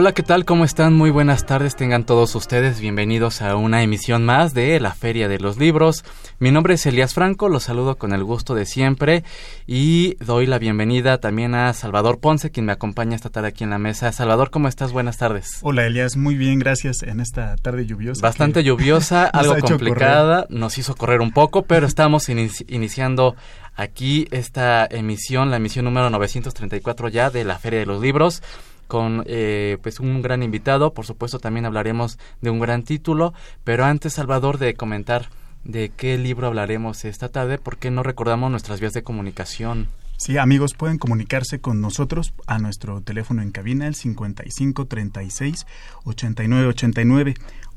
Hola, 0.00 0.12
¿qué 0.12 0.22
tal? 0.22 0.44
¿Cómo 0.44 0.64
están? 0.64 0.94
Muy 0.94 1.10
buenas 1.10 1.44
tardes, 1.44 1.74
tengan 1.74 2.04
todos 2.04 2.36
ustedes 2.36 2.80
bienvenidos 2.80 3.42
a 3.42 3.56
una 3.56 3.82
emisión 3.82 4.24
más 4.24 4.54
de 4.54 4.78
la 4.78 4.94
Feria 4.94 5.26
de 5.26 5.40
los 5.40 5.58
Libros. 5.58 6.04
Mi 6.38 6.52
nombre 6.52 6.74
es 6.74 6.86
Elías 6.86 7.14
Franco, 7.14 7.48
los 7.48 7.64
saludo 7.64 7.98
con 7.98 8.12
el 8.12 8.22
gusto 8.22 8.54
de 8.54 8.64
siempre 8.64 9.24
y 9.66 10.14
doy 10.24 10.46
la 10.46 10.60
bienvenida 10.60 11.18
también 11.18 11.56
a 11.56 11.72
Salvador 11.72 12.20
Ponce, 12.20 12.52
quien 12.52 12.66
me 12.66 12.70
acompaña 12.70 13.16
esta 13.16 13.30
tarde 13.30 13.48
aquí 13.48 13.64
en 13.64 13.70
la 13.70 13.78
mesa. 13.78 14.12
Salvador, 14.12 14.50
¿cómo 14.50 14.68
estás? 14.68 14.92
Buenas 14.92 15.16
tardes. 15.16 15.58
Hola, 15.62 15.84
Elías, 15.84 16.16
muy 16.16 16.36
bien, 16.36 16.60
gracias 16.60 17.02
en 17.02 17.18
esta 17.18 17.56
tarde 17.56 17.84
lluviosa. 17.84 18.22
Bastante 18.22 18.62
lluviosa, 18.62 19.24
algo 19.32 19.56
complicada, 19.58 20.46
nos 20.48 20.78
hizo 20.78 20.94
correr 20.94 21.20
un 21.20 21.32
poco, 21.32 21.62
pero 21.62 21.86
estamos 21.88 22.28
iniciando 22.28 23.34
aquí 23.74 24.28
esta 24.30 24.86
emisión, 24.88 25.50
la 25.50 25.56
emisión 25.56 25.86
número 25.86 26.08
934 26.08 27.08
ya 27.08 27.30
de 27.30 27.42
la 27.42 27.58
Feria 27.58 27.80
de 27.80 27.86
los 27.86 28.00
Libros 28.00 28.44
con 28.88 29.22
eh, 29.26 29.78
pues 29.82 30.00
un 30.00 30.22
gran 30.22 30.42
invitado. 30.42 30.92
Por 30.92 31.06
supuesto, 31.06 31.38
también 31.38 31.66
hablaremos 31.66 32.18
de 32.40 32.50
un 32.50 32.58
gran 32.58 32.82
título. 32.82 33.32
Pero 33.62 33.84
antes, 33.84 34.14
Salvador, 34.14 34.58
de 34.58 34.74
comentar 34.74 35.28
de 35.64 35.90
qué 35.96 36.18
libro 36.18 36.46
hablaremos 36.46 37.04
esta 37.04 37.28
tarde, 37.28 37.58
¿por 37.58 37.76
qué 37.76 37.90
no 37.90 38.02
recordamos 38.02 38.50
nuestras 38.50 38.80
vías 38.80 38.94
de 38.94 39.02
comunicación? 39.02 39.88
Sí, 40.16 40.36
amigos, 40.36 40.74
pueden 40.74 40.98
comunicarse 40.98 41.60
con 41.60 41.80
nosotros 41.80 42.32
a 42.46 42.58
nuestro 42.58 43.00
teléfono 43.02 43.40
en 43.42 43.52
cabina, 43.52 43.86
el 43.86 43.94
55 43.94 44.86
36 44.86 45.66
89 46.04 46.66
89 46.66 47.34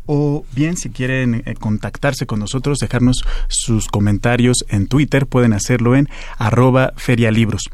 o 0.08 0.44
bien 0.56 0.78
si 0.78 0.90
quieren 0.90 1.44
eh, 1.46 1.54
contactarse 1.54 2.26
con 2.26 2.40
nosotros, 2.40 2.80
dejarnos 2.80 3.24
sus 3.48 3.88
comentarios 3.88 4.66
en 4.70 4.88
Twitter, 4.88 5.28
pueden 5.28 5.54
hacerlo 5.54 5.96
en 5.96 6.10
arroba 6.38 6.94
ferialibros. 6.96 7.70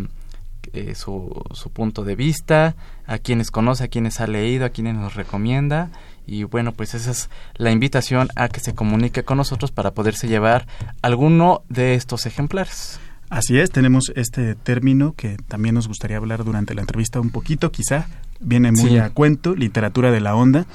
eh, 0.74 0.96
su, 0.96 1.42
su, 1.54 1.70
punto 1.70 2.04
de 2.04 2.16
vista, 2.16 2.76
a 3.06 3.20
quienes 3.20 3.52
conoce, 3.52 3.86
a 3.86 3.88
quienes 3.88 4.20
ha 4.20 4.28
leído, 4.28 4.66
a 4.66 4.70
quienes 4.70 4.96
nos 4.96 5.14
recomienda. 5.14 5.92
Y 6.26 6.44
bueno, 6.44 6.74
pues 6.74 6.94
esa 6.94 7.12
es 7.12 7.30
la 7.56 7.72
invitación 7.72 8.28
a 8.36 8.50
que 8.50 8.60
se 8.60 8.76
comunique 8.76 9.24
con 9.24 9.38
nosotros 9.38 9.72
para 9.72 9.92
poderse 9.92 10.28
llevar 10.28 10.68
alguno 11.02 11.62
de 11.70 11.94
estos 11.94 12.26
ejemplares. 12.26 13.00
Así 13.30 13.60
es, 13.60 13.72
tenemos 13.72 14.12
este 14.16 14.56
término 14.56 15.14
que 15.16 15.36
también 15.48 15.76
nos 15.76 15.88
gustaría 15.88 16.18
hablar 16.18 16.46
durante 16.46 16.74
la 16.74 16.82
entrevista 16.82 17.20
un 17.20 17.30
poquito, 17.30 17.72
quizá 17.72 18.08
viene 18.40 18.72
muy 18.72 18.98
a 19.00 19.10
cuento, 19.10 19.54
literatura 19.56 20.12
de 20.12 20.22
la 20.22 20.36
onda. 20.36 20.66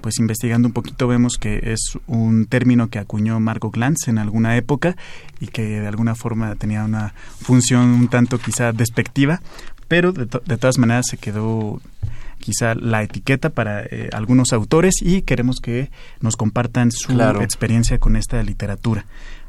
Pues 0.00 0.18
investigando 0.18 0.68
un 0.68 0.74
poquito 0.74 1.08
vemos 1.08 1.38
que 1.38 1.72
es 1.72 1.96
un 2.06 2.44
término 2.44 2.90
que 2.90 2.98
acuñó 2.98 3.40
Marco 3.40 3.70
Glantz 3.70 4.08
en 4.08 4.18
alguna 4.18 4.56
época 4.56 4.96
y 5.40 5.46
que 5.46 5.80
de 5.80 5.86
alguna 5.86 6.14
forma 6.14 6.56
tenía 6.56 6.84
una 6.84 7.14
función 7.40 7.88
un 7.88 8.08
tanto 8.08 8.38
quizá 8.38 8.72
despectiva, 8.72 9.40
pero 9.88 10.12
de, 10.12 10.26
todas 10.26 10.76
maneras 10.76 11.06
se 11.08 11.16
quedó 11.16 11.80
quizá 12.38 12.74
la 12.74 13.02
etiqueta 13.02 13.48
para 13.48 13.82
eh, 13.82 14.10
algunos 14.12 14.52
autores 14.52 14.96
y 15.00 15.22
queremos 15.22 15.60
que 15.62 15.90
nos 16.20 16.36
compartan 16.36 16.92
su 16.92 17.18
experiencia 17.40 17.98
con 17.98 18.16
esta 18.16 18.42
literatura 18.42 19.06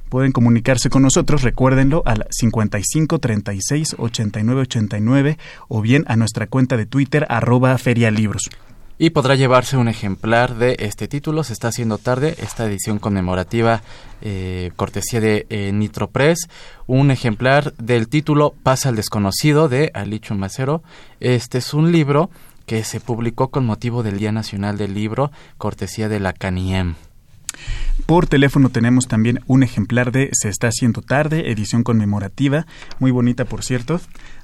pueden 0.10 0.32
comunicarse 0.32 0.90
con 0.90 1.02
nosotros, 1.02 1.42
recuérdenlo, 1.42 2.04
al 2.06 2.28
55 2.30 3.20
36 3.20 3.96
89 3.98 4.62
89 4.62 5.38
o 5.68 5.82
bien 5.82 6.06
a 6.08 6.16
nuestra 6.16 6.48
cuenta 6.48 6.78
de 6.78 6.86
Twitter 6.86 7.26
arroba 7.30 7.78
ferialibros. 7.78 8.50
Y 8.98 9.10
podrá 9.10 9.36
llevarse 9.36 9.76
un 9.76 9.90
ejemplar 9.90 10.56
de 10.56 10.78
este 10.80 11.10
título. 11.10 11.44
Se 11.44 11.52
está 11.52 11.68
haciendo 11.68 11.98
tarde 11.98 12.36
esta 12.42 12.66
edición 12.66 12.98
conmemorativa 12.98 13.82
eh, 14.22 14.72
cortesía 14.78 15.20
de 15.20 15.46
eh, 15.50 15.72
Nitro 15.74 16.10
Press. 16.10 16.48
Un 16.88 17.12
ejemplar 17.12 17.74
del 17.74 18.08
título 18.08 18.56
Pasa 18.64 18.88
al 18.88 18.96
desconocido 18.96 19.68
de 19.68 19.92
Alicho 19.94 20.34
Macero. 20.34 20.82
Este 21.20 21.58
es 21.58 21.74
un 21.74 21.92
libro 21.92 22.30
que 22.66 22.86
se 22.86 23.02
publicó 23.02 23.50
con 23.50 23.66
motivo 23.66 24.02
del 24.02 24.18
Día 24.18 24.32
Nacional 24.32 24.78
del 24.78 24.94
Libro, 24.94 25.30
cortesía 25.58 26.08
de 26.08 26.22
la 26.22 26.32
CANIEM. 26.32 26.96
Por 28.06 28.28
teléfono 28.28 28.70
tenemos 28.70 29.08
también 29.08 29.42
un 29.48 29.64
ejemplar 29.64 30.12
de 30.12 30.30
Se 30.34 30.50
está 30.50 30.68
haciendo 30.68 31.02
tarde, 31.02 31.52
edición 31.52 31.84
conmemorativa, 31.84 32.68
muy 33.00 33.12
bonita 33.12 33.46
por 33.46 33.64
cierto. 33.64 34.00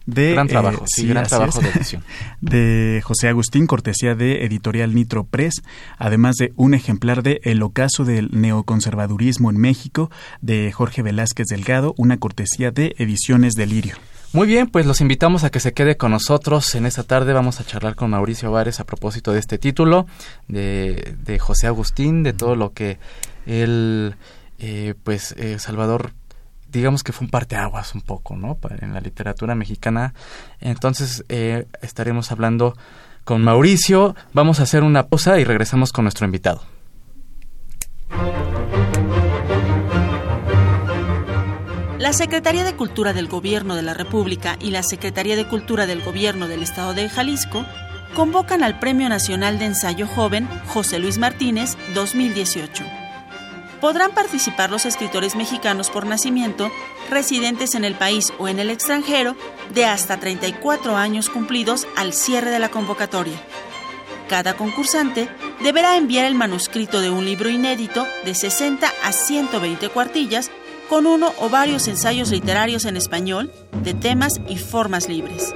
De, 0.07 0.31
gran 0.31 0.47
trabajo, 0.47 0.83
eh, 0.97 1.05
gran 1.05 1.27
trabajo 1.27 1.61
de 1.61 1.69
edición. 1.69 2.03
De 2.41 3.01
José 3.03 3.27
Agustín, 3.27 3.67
cortesía 3.67 4.15
de 4.15 4.45
Editorial 4.45 4.95
Nitro 4.95 5.25
Press, 5.25 5.61
además 5.99 6.37
de 6.37 6.53
un 6.55 6.73
ejemplar 6.73 7.21
de 7.21 7.39
El 7.43 7.61
ocaso 7.61 8.03
del 8.03 8.29
neoconservadurismo 8.31 9.51
en 9.51 9.57
México, 9.57 10.09
de 10.41 10.71
Jorge 10.71 11.03
Velázquez 11.03 11.45
Delgado, 11.47 11.93
una 11.97 12.17
cortesía 12.17 12.71
de 12.71 12.95
Ediciones 12.97 13.53
Delirio. 13.53 13.95
Muy 14.33 14.47
bien, 14.47 14.67
pues 14.67 14.85
los 14.85 15.01
invitamos 15.01 15.43
a 15.43 15.49
que 15.49 15.59
se 15.59 15.73
quede 15.73 15.97
con 15.97 16.11
nosotros. 16.11 16.73
En 16.75 16.85
esta 16.85 17.03
tarde 17.03 17.33
vamos 17.33 17.59
a 17.59 17.65
charlar 17.65 17.95
con 17.95 18.11
Mauricio 18.11 18.49
Vares 18.49 18.79
a 18.79 18.85
propósito 18.85 19.33
de 19.33 19.39
este 19.39 19.57
título, 19.57 20.07
de, 20.47 21.15
de 21.21 21.37
José 21.37 21.67
Agustín, 21.67 22.23
de 22.23 22.31
todo 22.31 22.55
lo 22.55 22.71
que 22.71 22.97
él, 23.45 24.15
eh, 24.57 24.93
pues, 25.03 25.33
eh, 25.33 25.59
Salvador, 25.59 26.13
digamos 26.71 27.03
que 27.03 27.11
fue 27.11 27.25
un 27.25 27.31
parteaguas 27.31 27.93
un 27.93 28.01
poco, 28.01 28.37
¿no? 28.37 28.57
En 28.79 28.93
la 28.93 29.01
literatura 29.01 29.53
mexicana. 29.53 30.13
Entonces, 30.61 31.25
eh, 31.27 31.65
estaremos 31.81 32.31
hablando 32.31 32.77
con 33.25 33.43
Mauricio. 33.43 34.15
Vamos 34.31 34.61
a 34.61 34.63
hacer 34.63 34.83
una 34.83 35.07
pausa 35.07 35.39
y 35.39 35.43
regresamos 35.43 35.91
con 35.91 36.05
nuestro 36.05 36.25
invitado. 36.25 36.70
La 42.01 42.13
Secretaría 42.13 42.63
de 42.63 42.75
Cultura 42.75 43.13
del 43.13 43.27
Gobierno 43.27 43.75
de 43.75 43.83
la 43.83 43.93
República 43.93 44.57
y 44.59 44.71
la 44.71 44.81
Secretaría 44.81 45.35
de 45.35 45.47
Cultura 45.47 45.85
del 45.85 46.01
Gobierno 46.01 46.47
del 46.47 46.63
Estado 46.63 46.95
de 46.95 47.07
Jalisco 47.07 47.63
convocan 48.15 48.63
al 48.63 48.79
Premio 48.79 49.07
Nacional 49.07 49.59
de 49.59 49.65
Ensayo 49.65 50.07
Joven 50.07 50.49
José 50.65 50.97
Luis 50.97 51.19
Martínez 51.19 51.77
2018. 51.93 52.83
podrán 53.79 54.15
participar 54.15 54.71
los 54.71 54.87
escritores 54.87 55.35
mexicanos 55.35 55.91
por 55.91 56.07
nacimiento, 56.07 56.71
residentes 57.11 57.75
en 57.75 57.83
el 57.83 57.93
país 57.93 58.33
o 58.39 58.47
en 58.47 58.57
el 58.57 58.71
extranjero, 58.71 59.35
de 59.71 59.85
hasta 59.85 60.17
34 60.17 60.97
años 60.97 61.29
cumplidos 61.29 61.87
al 61.95 62.13
cierre 62.13 62.49
de 62.49 62.57
la 62.57 62.69
convocatoria. 62.69 63.39
Cada 64.27 64.55
concursante 64.55 65.29
deberá 65.61 65.97
enviar 65.97 66.25
el 66.25 66.33
manuscrito 66.33 66.99
de 66.99 67.11
un 67.11 67.25
libro 67.25 67.49
inédito 67.49 68.07
de 68.25 68.33
60 68.33 68.91
a 69.03 69.11
120 69.11 69.89
cuartillas 69.89 70.49
con 70.91 71.07
uno 71.07 71.33
o 71.39 71.47
varios 71.47 71.87
ensayos 71.87 72.31
literarios 72.31 72.83
en 72.83 72.97
español 72.97 73.49
de 73.81 73.93
temas 73.93 74.41
y 74.49 74.57
formas 74.57 75.07
libres. 75.07 75.53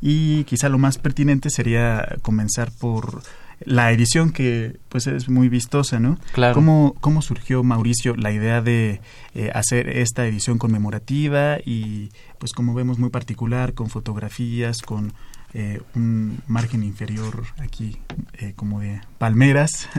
Y 0.01 0.43
quizá 0.45 0.69
lo 0.69 0.79
más 0.79 0.97
pertinente 0.97 1.49
sería 1.49 2.17
comenzar 2.23 2.71
por 2.79 3.21
la 3.59 3.91
edición 3.91 4.31
que 4.31 4.77
pues 4.89 5.07
es 5.07 5.29
muy 5.29 5.49
vistosa, 5.49 5.99
¿no? 5.99 6.17
Claro. 6.33 6.53
¿Cómo, 6.53 6.95
cómo 6.99 7.21
surgió, 7.21 7.63
Mauricio, 7.63 8.15
la 8.15 8.31
idea 8.31 8.61
de 8.61 9.01
eh, 9.33 9.51
hacer 9.53 9.89
esta 9.89 10.25
edición 10.25 10.57
conmemorativa 10.57 11.57
y 11.65 12.09
pues 12.39 12.53
como 12.53 12.73
vemos 12.73 12.99
muy 12.99 13.09
particular, 13.09 13.73
con 13.73 13.89
fotografías, 13.89 14.81
con 14.81 15.13
eh, 15.53 15.81
un 15.95 16.39
margen 16.47 16.83
inferior 16.83 17.45
aquí 17.57 17.97
eh, 18.33 18.53
como 18.55 18.79
de 18.79 19.01
palmeras? 19.17 19.89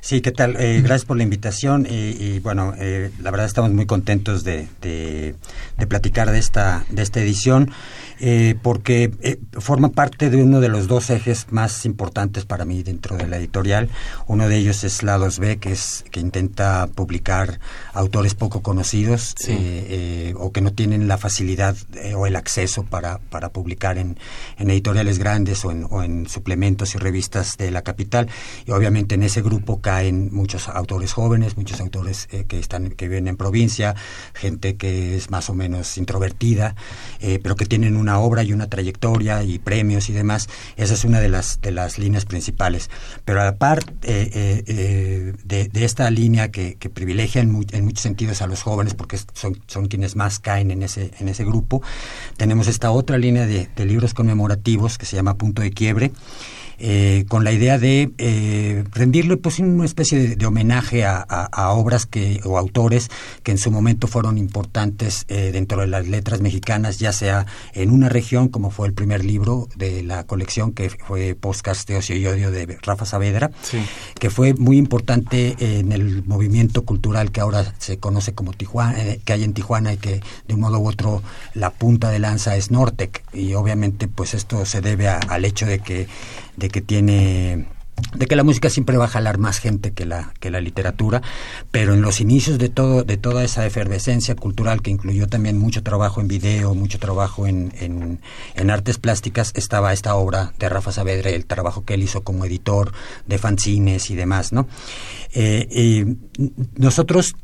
Sí, 0.00 0.20
¿qué 0.20 0.32
tal? 0.32 0.54
gracias 0.54 1.04
por 1.04 1.16
la 1.16 1.22
invitación 1.22 1.86
y, 1.88 2.40
bueno, 2.40 2.74
la 2.76 3.30
verdad 3.30 3.46
estamos 3.46 3.70
muy 3.70 3.86
contentos 3.86 4.42
de, 4.42 4.68
de, 4.80 5.36
de, 5.76 5.86
platicar 5.86 6.32
de 6.32 6.38
esta, 6.38 6.84
de 6.88 7.02
esta 7.02 7.20
edición 7.20 7.70
eh, 8.18 8.54
porque 8.62 9.12
eh, 9.20 9.38
forma 9.60 9.90
parte 9.90 10.30
de 10.30 10.42
uno 10.42 10.60
de 10.60 10.68
los 10.68 10.88
dos 10.88 11.10
ejes 11.10 11.48
más 11.50 11.84
importantes 11.84 12.46
para 12.46 12.64
mí 12.64 12.82
dentro 12.82 13.16
de 13.16 13.26
la 13.26 13.36
editorial. 13.36 13.90
Uno 14.26 14.48
de 14.48 14.56
ellos 14.56 14.84
es 14.84 15.02
la 15.02 15.18
2B, 15.18 15.58
que, 15.58 15.72
es, 15.72 16.04
que 16.10 16.20
intenta 16.20 16.88
publicar 16.94 17.60
autores 17.92 18.34
poco 18.34 18.62
conocidos 18.62 19.34
eh, 19.48 20.32
o 20.38 20.50
que 20.50 20.62
no 20.62 20.72
tienen 20.72 21.08
la 21.08 21.18
facilidad 21.18 21.76
o 22.14 22.26
el 22.26 22.36
acceso 22.36 22.84
para, 22.84 23.18
para 23.18 23.50
publicar 23.50 23.98
en, 23.98 24.18
en 24.58 24.70
editoriales 24.70 25.18
grandes 25.18 25.64
o 25.64 25.70
en, 25.70 25.86
o 25.90 26.02
en 26.02 26.26
suplementos 26.26 26.94
y 26.94 26.98
revistas 26.98 27.58
de 27.58 27.70
la 27.70 27.82
capital. 27.82 28.28
Y 28.64 28.70
obviamente 28.70 29.16
en 29.16 29.24
ese 29.24 29.42
grupo 29.42 29.82
caen 29.82 30.30
muchos 30.32 30.68
autores 30.68 31.12
jóvenes, 31.12 31.56
muchos 31.56 31.80
autores 31.80 32.28
que, 32.48 32.58
están, 32.58 32.90
que 32.90 33.08
viven 33.08 33.28
en 33.28 33.36
provincia, 33.36 33.94
gente 34.32 34.76
que 34.76 35.16
es 35.16 35.30
más 35.30 35.50
o 35.50 35.54
menos 35.54 35.98
introvertida, 35.98 36.74
pero 37.42 37.56
que 37.56 37.66
tienen 37.66 37.96
un 37.96 38.05
una 38.06 38.20
obra 38.20 38.44
y 38.44 38.52
una 38.52 38.68
trayectoria 38.68 39.42
y 39.42 39.58
premios 39.58 40.08
y 40.08 40.12
demás. 40.12 40.48
Esa 40.76 40.94
es 40.94 41.04
una 41.04 41.18
de 41.18 41.28
las, 41.28 41.60
de 41.60 41.72
las 41.72 41.98
líneas 41.98 42.24
principales. 42.24 42.88
Pero 43.24 43.40
a 43.40 43.44
la 43.44 43.56
par 43.56 43.80
eh, 44.02 44.30
eh, 44.32 44.64
eh, 44.68 45.32
de, 45.44 45.84
esta 45.84 46.08
línea 46.10 46.52
que, 46.52 46.76
privilegia 46.94 47.40
en, 47.42 47.50
muchos 47.50 48.00
sentidos 48.00 48.42
a 48.42 48.46
los 48.46 48.62
jóvenes, 48.62 48.94
porque 48.94 49.18
son, 49.34 49.60
son 49.66 49.88
quienes 49.88 50.14
más 50.14 50.38
caen 50.38 50.70
en 50.70 50.84
ese, 50.84 51.10
en 51.18 51.28
ese 51.28 51.44
grupo, 51.44 51.82
tenemos 52.36 52.68
esta 52.68 52.92
otra 52.92 53.18
línea 53.18 53.44
de, 53.44 53.68
de 53.74 53.84
libros 53.84 54.14
conmemorativos 54.14 54.98
que 54.98 55.06
se 55.06 55.16
llama 55.16 55.34
Punto 55.34 55.62
de 55.62 55.72
Quiebre 55.72 56.12
eh, 56.78 57.24
con 57.28 57.44
la 57.44 57.52
idea 57.52 57.78
de 57.78 58.12
eh, 58.18 58.84
rendirle 58.92 59.36
pues 59.36 59.58
una 59.58 59.84
especie 59.84 60.36
de, 60.36 60.46
homenaje 60.46 61.04
a, 61.04 61.24
obras 61.72 62.06
que 62.06 62.40
o 62.44 62.58
autores 62.58 63.10
que 63.42 63.52
en 63.52 63.58
su 63.58 63.70
momento 63.70 64.06
fueron 64.06 64.38
importantes 64.38 65.24
eh, 65.28 65.50
dentro 65.52 65.80
de 65.80 65.86
las 65.86 66.06
letras 66.06 66.40
mexicanas, 66.40 66.98
ya 66.98 67.12
sea 67.12 67.46
en 67.72 67.90
una 67.90 68.08
región 68.08 68.48
como 68.48 68.70
fue 68.70 68.86
el 68.86 68.94
primer 68.94 69.24
libro 69.24 69.68
de 69.76 70.02
la 70.02 70.24
colección 70.24 70.72
que 70.72 70.90
fue 70.90 71.34
Postcast 71.34 71.88
de 71.88 71.96
Ocio 71.96 72.16
y 72.16 72.26
Odio 72.26 72.50
de 72.50 72.78
Rafa 72.82 73.04
Saavedra, 73.04 73.50
que 74.18 74.30
fue 74.30 74.54
muy 74.54 74.76
importante 74.76 75.56
en 75.58 75.92
el 75.92 76.24
movimiento 76.24 76.82
cultural 76.84 77.30
que 77.32 77.40
ahora 77.40 77.74
se 77.78 77.98
conoce 77.98 78.34
como 78.34 78.52
Tijuana, 78.52 78.98
eh, 78.98 79.20
que 79.24 79.32
hay 79.32 79.44
en 79.44 79.52
Tijuana 79.52 79.92
y 79.92 79.96
que 79.96 80.20
de 80.46 80.54
un 80.54 80.60
modo 80.60 80.78
u 80.78 80.88
otro 80.88 81.22
la 81.54 81.70
punta 81.70 82.10
de 82.10 82.18
lanza 82.18 82.56
es 82.56 82.70
Nortec. 82.70 83.22
Y 83.32 83.54
obviamente 83.54 84.08
pues 84.08 84.34
esto 84.34 84.64
se 84.64 84.80
debe 84.80 85.08
al 85.08 85.44
hecho 85.44 85.66
de 85.66 85.80
que 85.80 86.06
de 86.56 86.68
que 86.68 86.80
tiene 86.80 87.66
de 88.14 88.26
que 88.26 88.36
la 88.36 88.44
música 88.44 88.68
siempre 88.68 88.98
va 88.98 89.06
a 89.06 89.08
jalar 89.08 89.38
más 89.38 89.58
gente 89.58 89.92
que 89.92 90.04
la 90.04 90.32
que 90.38 90.50
la 90.50 90.60
literatura, 90.60 91.22
pero 91.70 91.94
en 91.94 92.02
los 92.02 92.20
inicios 92.20 92.58
de 92.58 92.68
todo 92.68 93.04
de 93.04 93.16
toda 93.16 93.42
esa 93.42 93.64
efervescencia 93.64 94.34
cultural 94.36 94.82
que 94.82 94.90
incluyó 94.90 95.26
también 95.26 95.58
mucho 95.58 95.82
trabajo 95.82 96.20
en 96.20 96.28
video, 96.28 96.74
mucho 96.74 96.98
trabajo 96.98 97.46
en, 97.46 97.72
en, 97.78 98.70
artes 98.70 98.98
plásticas, 98.98 99.52
estaba 99.54 99.92
esta 99.92 100.14
obra 100.14 100.52
de 100.58 100.68
Rafa 100.68 100.92
Saavedra, 100.92 101.30
el 101.30 101.46
trabajo 101.46 101.84
que 101.84 101.94
él 101.94 102.02
hizo 102.02 102.22
como 102.22 102.44
editor 102.44 102.92
de 103.26 103.38
fanzines 103.38 104.10
y 104.10 104.14
demás, 104.14 104.52
¿no? 104.52 104.68
Eh, 105.32 105.66
y 105.70 106.16
nosotros 106.76 107.34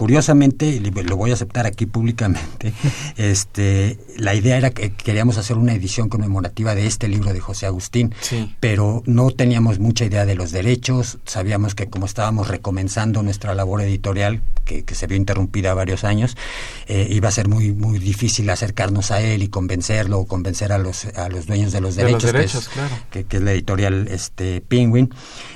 curiosamente, 0.00 0.80
lo 0.80 1.16
voy 1.18 1.30
a 1.30 1.34
aceptar 1.34 1.66
aquí 1.66 1.84
públicamente, 1.84 2.72
este, 3.18 3.98
la 4.16 4.34
idea 4.34 4.56
era 4.56 4.70
que 4.70 4.94
queríamos 4.94 5.36
hacer 5.36 5.58
una 5.58 5.74
edición 5.74 6.08
conmemorativa 6.08 6.74
de 6.74 6.86
este 6.86 7.06
libro 7.06 7.34
de 7.34 7.40
José 7.40 7.66
Agustín, 7.66 8.14
pero 8.60 9.02
no 9.04 9.30
teníamos 9.30 9.78
mucha 9.78 10.06
idea 10.06 10.24
de 10.24 10.36
los 10.36 10.52
derechos, 10.52 11.18
sabíamos 11.26 11.74
que 11.74 11.90
como 11.90 12.06
estábamos 12.06 12.48
recomenzando 12.48 13.22
nuestra 13.22 13.54
labor 13.54 13.82
editorial, 13.82 14.40
que, 14.64 14.82
se 14.94 15.06
vio 15.06 15.18
interrumpida 15.18 15.74
varios 15.74 16.02
años, 16.04 16.34
eh, 16.86 17.06
iba 17.10 17.28
a 17.28 17.32
ser 17.32 17.48
muy 17.48 17.72
muy 17.72 17.98
difícil 17.98 18.48
acercarnos 18.48 19.10
a 19.10 19.20
él 19.20 19.42
y 19.42 19.48
convencerlo 19.48 20.20
o 20.20 20.26
convencer 20.26 20.72
a 20.72 20.78
los 20.78 21.04
a 21.04 21.28
los 21.28 21.44
dueños 21.44 21.72
de 21.72 21.82
los 21.82 21.96
derechos, 21.96 22.70
que, 23.10 23.26
es, 23.28 23.42
la 23.42 23.52
editorial 23.52 24.08
este 24.08 24.62
Penguin. 24.62 25.10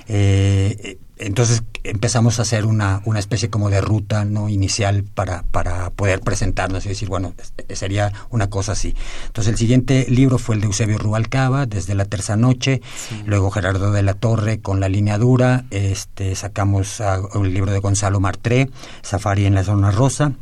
Eh, 0.07 0.99
entonces 1.17 1.63
empezamos 1.85 2.39
a 2.39 2.43
hacer 2.43 2.67
una, 2.67 3.03
una 3.05 3.19
especie 3.19 3.51
como 3.51 3.71
de 3.71 3.81
ruta 3.81 4.25
no 4.25 4.49
inicial 4.49 5.05
para, 5.05 5.43
para 5.45 5.91
poder 5.91 6.21
presentarnos 6.21 6.85
y 6.87 6.89
decir, 6.89 7.09
bueno, 7.09 7.35
sería 7.71 8.13
una 8.31 8.49
cosa 8.49 8.73
así. 8.73 8.95
Entonces 9.27 9.53
el 9.53 9.59
siguiente 9.59 10.07
libro 10.09 10.39
fue 10.39 10.57
el 10.57 10.61
de 10.61 10.67
Eusebio 10.67 10.99
Rubalcaba, 10.99 11.67
desde 11.67 11.95
la 11.95 12.07
tercera 12.07 12.37
noche, 12.37 12.81
luego 13.27 13.51
Gerardo 13.51 13.93
de 13.93 14.03
la 14.03 14.15
Torre 14.15 14.61
con 14.61 14.81
La 14.81 14.89
línea 14.89 15.19
dura, 15.19 15.67
este, 15.71 16.35
sacamos 16.35 17.01
un 17.35 17.53
libro 17.53 17.71
de 17.71 17.79
Gonzalo 17.79 18.19
Martré, 18.19 18.71
Safari 19.03 19.47
en 19.47 19.55
la 19.55 19.65
zona 19.65 19.91
rosa, 19.91 20.33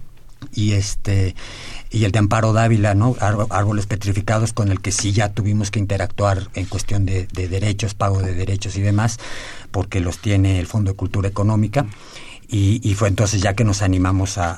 y 0.52 0.72
este 0.72 1.34
y 1.92 2.04
el 2.04 2.12
de 2.12 2.18
Amparo 2.18 2.52
Dávila, 2.54 2.94
¿no? 2.94 3.14
Árboles 3.20 3.86
petrificados 3.86 4.52
con 4.54 4.70
el 4.70 4.80
que 4.80 4.92
sí 4.92 5.12
ya 5.12 5.28
tuvimos 5.28 5.70
que 5.70 5.78
interactuar 5.78 6.48
en 6.54 6.64
cuestión 6.64 7.04
de, 7.04 7.26
derechos, 7.26 7.94
pago 7.94 8.22
de 8.22 8.34
derechos 8.34 8.76
y 8.76 8.80
demás, 8.80 9.18
porque 9.70 10.00
los 10.00 10.18
tiene 10.18 10.58
el 10.58 10.66
Fondo 10.66 10.92
de 10.92 10.96
Cultura 10.96 11.28
Económica. 11.28 11.86
y, 12.48 12.94
fue 12.94 13.08
entonces 13.08 13.40
ya 13.40 13.54
que 13.54 13.64
nos 13.64 13.80
animamos 13.80 14.36
a, 14.38 14.56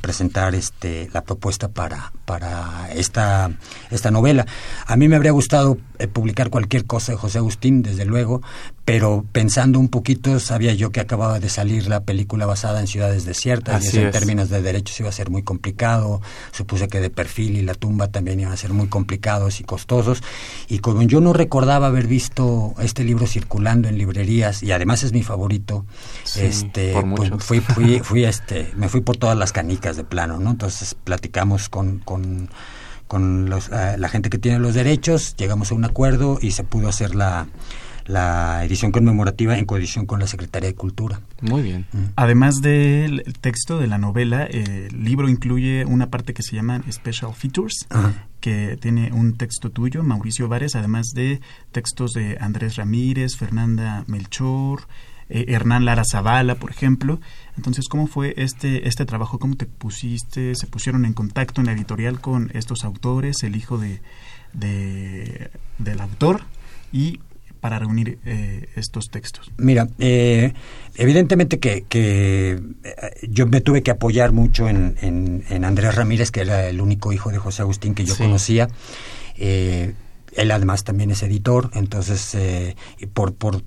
presentar 0.00 0.54
este 0.54 1.08
la 1.12 1.22
propuesta 1.22 1.68
para, 1.68 2.12
para 2.24 2.90
esta, 2.94 3.50
esta 3.90 4.10
novela. 4.10 4.46
A 4.86 4.96
mí 4.96 5.08
me 5.08 5.16
habría 5.16 5.32
gustado 5.32 5.78
publicar 6.08 6.50
cualquier 6.50 6.84
cosa 6.84 7.12
de 7.12 7.18
José 7.18 7.38
Agustín, 7.38 7.82
desde 7.82 8.04
luego, 8.04 8.42
pero 8.84 9.24
pensando 9.32 9.78
un 9.78 9.88
poquito, 9.88 10.40
sabía 10.40 10.74
yo 10.74 10.90
que 10.90 11.00
acababa 11.00 11.38
de 11.38 11.48
salir 11.48 11.86
la 11.86 12.04
película 12.04 12.46
basada 12.46 12.80
en 12.80 12.86
ciudades 12.86 13.24
desiertas, 13.24 13.84
y 13.84 13.88
eso 13.88 14.00
en 14.00 14.10
términos 14.10 14.48
de 14.48 14.60
derechos 14.62 14.98
iba 15.00 15.08
a 15.08 15.12
ser 15.12 15.30
muy 15.30 15.42
complicado, 15.42 16.20
supuse 16.52 16.88
que 16.88 17.00
de 17.00 17.10
perfil 17.10 17.56
y 17.56 17.62
la 17.62 17.74
tumba 17.74 18.08
también 18.08 18.40
iban 18.40 18.52
a 18.52 18.56
ser 18.56 18.72
muy 18.72 18.88
complicados 18.88 19.60
y 19.60 19.64
costosos, 19.64 20.22
y 20.68 20.80
como 20.80 21.02
yo 21.02 21.20
no 21.20 21.32
recordaba 21.32 21.86
haber 21.86 22.06
visto 22.06 22.74
este 22.80 23.04
libro 23.04 23.26
circulando 23.26 23.88
en 23.88 23.98
librerías, 23.98 24.62
y 24.62 24.72
además 24.72 25.02
es 25.02 25.12
mi 25.12 25.22
favorito, 25.22 25.84
este, 26.36 26.94
pues 27.16 27.30
fui, 27.38 27.60
fui, 27.60 28.00
fui, 28.02 28.24
este, 28.24 28.72
me 28.76 28.88
fui 28.88 29.00
por 29.00 29.16
todas 29.16 29.38
las 29.38 29.52
canicas 29.52 29.96
de 29.96 30.04
plano, 30.04 30.38
¿no? 30.38 30.50
Entonces 30.50 30.94
platicamos 30.94 31.68
con, 31.68 31.98
con 31.98 32.50
con 33.12 33.50
los, 33.50 33.68
eh, 33.68 33.96
la 33.98 34.08
gente 34.08 34.30
que 34.30 34.38
tiene 34.38 34.58
los 34.58 34.72
derechos, 34.72 35.36
llegamos 35.36 35.70
a 35.70 35.74
un 35.74 35.84
acuerdo 35.84 36.38
y 36.40 36.52
se 36.52 36.64
pudo 36.64 36.88
hacer 36.88 37.14
la, 37.14 37.46
la 38.06 38.64
edición 38.64 38.90
conmemorativa 38.90 39.58
en 39.58 39.66
coedición 39.66 40.06
con 40.06 40.18
la 40.18 40.26
Secretaría 40.26 40.70
de 40.70 40.74
Cultura. 40.74 41.20
Muy 41.42 41.60
bien. 41.60 41.84
Mm. 41.92 42.04
Además 42.16 42.62
del 42.62 43.22
texto 43.42 43.78
de 43.78 43.86
la 43.86 43.98
novela, 43.98 44.44
el 44.44 45.04
libro 45.04 45.28
incluye 45.28 45.84
una 45.84 46.08
parte 46.08 46.32
que 46.32 46.42
se 46.42 46.56
llama 46.56 46.80
Special 46.90 47.34
Features, 47.34 47.86
que 48.40 48.78
tiene 48.80 49.12
un 49.12 49.36
texto 49.36 49.68
tuyo, 49.68 50.02
Mauricio 50.02 50.48
Vares, 50.48 50.74
además 50.74 51.08
de 51.14 51.42
textos 51.70 52.14
de 52.14 52.38
Andrés 52.40 52.76
Ramírez, 52.76 53.36
Fernanda 53.36 54.04
Melchor, 54.06 54.86
eh, 55.34 55.46
Hernán 55.48 55.86
Lara 55.86 56.04
Zavala, 56.04 56.56
por 56.56 56.70
ejemplo. 56.70 57.18
Entonces, 57.56 57.88
¿cómo 57.88 58.06
fue 58.06 58.34
este, 58.36 58.86
este 58.86 59.06
trabajo? 59.06 59.38
¿Cómo 59.38 59.56
te 59.56 59.64
pusiste? 59.64 60.54
¿Se 60.54 60.66
pusieron 60.66 61.06
en 61.06 61.14
contacto 61.14 61.62
en 61.62 61.68
la 61.68 61.72
editorial 61.72 62.20
con 62.20 62.50
estos 62.52 62.84
autores, 62.84 63.42
el 63.42 63.56
hijo 63.56 63.78
de, 63.78 64.02
del 64.52 66.00
autor? 66.02 66.42
Y 66.92 67.20
para 67.60 67.78
reunir 67.78 68.18
eh, 68.26 68.68
estos 68.76 69.08
textos? 69.08 69.50
Mira, 69.56 69.88
eh, 69.98 70.52
evidentemente 70.96 71.58
que, 71.58 71.86
que, 71.88 72.60
yo 73.22 73.46
me 73.46 73.62
tuve 73.62 73.82
que 73.82 73.90
apoyar 73.90 74.32
mucho 74.32 74.68
en, 74.68 74.96
en, 75.00 75.64
Andrés 75.64 75.94
Ramírez, 75.94 76.30
que 76.30 76.40
era 76.40 76.68
el 76.68 76.82
único 76.82 77.10
hijo 77.10 77.30
de 77.30 77.38
José 77.38 77.62
Agustín 77.62 77.94
que 77.94 78.04
yo 78.04 78.18
conocía. 78.18 78.68
él 79.38 79.94
además 80.50 80.84
también 80.84 81.10
es 81.10 81.22
editor, 81.22 81.70
entonces 81.72 82.36
por, 83.14 83.32
por 83.32 83.62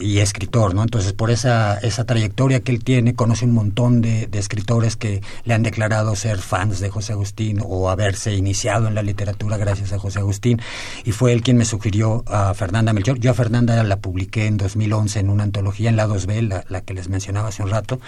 y 0.00 0.18
escritor, 0.18 0.74
¿no? 0.74 0.82
Entonces, 0.82 1.12
por 1.12 1.30
esa, 1.30 1.78
esa 1.78 2.04
trayectoria 2.04 2.60
que 2.60 2.72
él 2.72 2.82
tiene, 2.82 3.14
conoce 3.14 3.44
un 3.44 3.52
montón 3.52 4.00
de, 4.00 4.28
escritores 4.32 4.96
que 4.96 5.20
le 5.44 5.54
han 5.54 5.62
declarado 5.62 6.14
ser 6.14 6.38
fans 6.38 6.78
de 6.78 6.90
José 6.90 7.12
Agustín 7.12 7.60
o 7.64 7.90
haberse 7.90 8.34
iniciado 8.34 8.86
en 8.86 8.94
la 8.94 9.02
literatura 9.02 9.56
gracias 9.56 9.92
a 9.92 9.98
José 9.98 10.20
Agustín, 10.20 10.60
y 11.04 11.12
fue 11.12 11.32
él 11.32 11.42
quien 11.42 11.56
me 11.56 11.64
sugirió 11.64 12.24
a 12.26 12.54
Fernanda 12.54 12.92
Melchor. 12.92 13.18
Yo 13.18 13.32
a 13.32 13.34
Fernanda 13.34 13.82
la 13.82 13.96
publiqué 13.96 14.46
en 14.46 14.56
2011 14.56 15.20
en 15.20 15.30
una 15.30 15.44
antología 15.44 15.90
en 15.90 15.96
la 15.96 16.06
2B, 16.06 16.64
la, 16.68 16.80
que 16.82 16.94
les 16.94 17.08
mencionaba 17.08 17.48
hace 17.48 17.62
un 17.62 17.70
rato, 17.70 18.00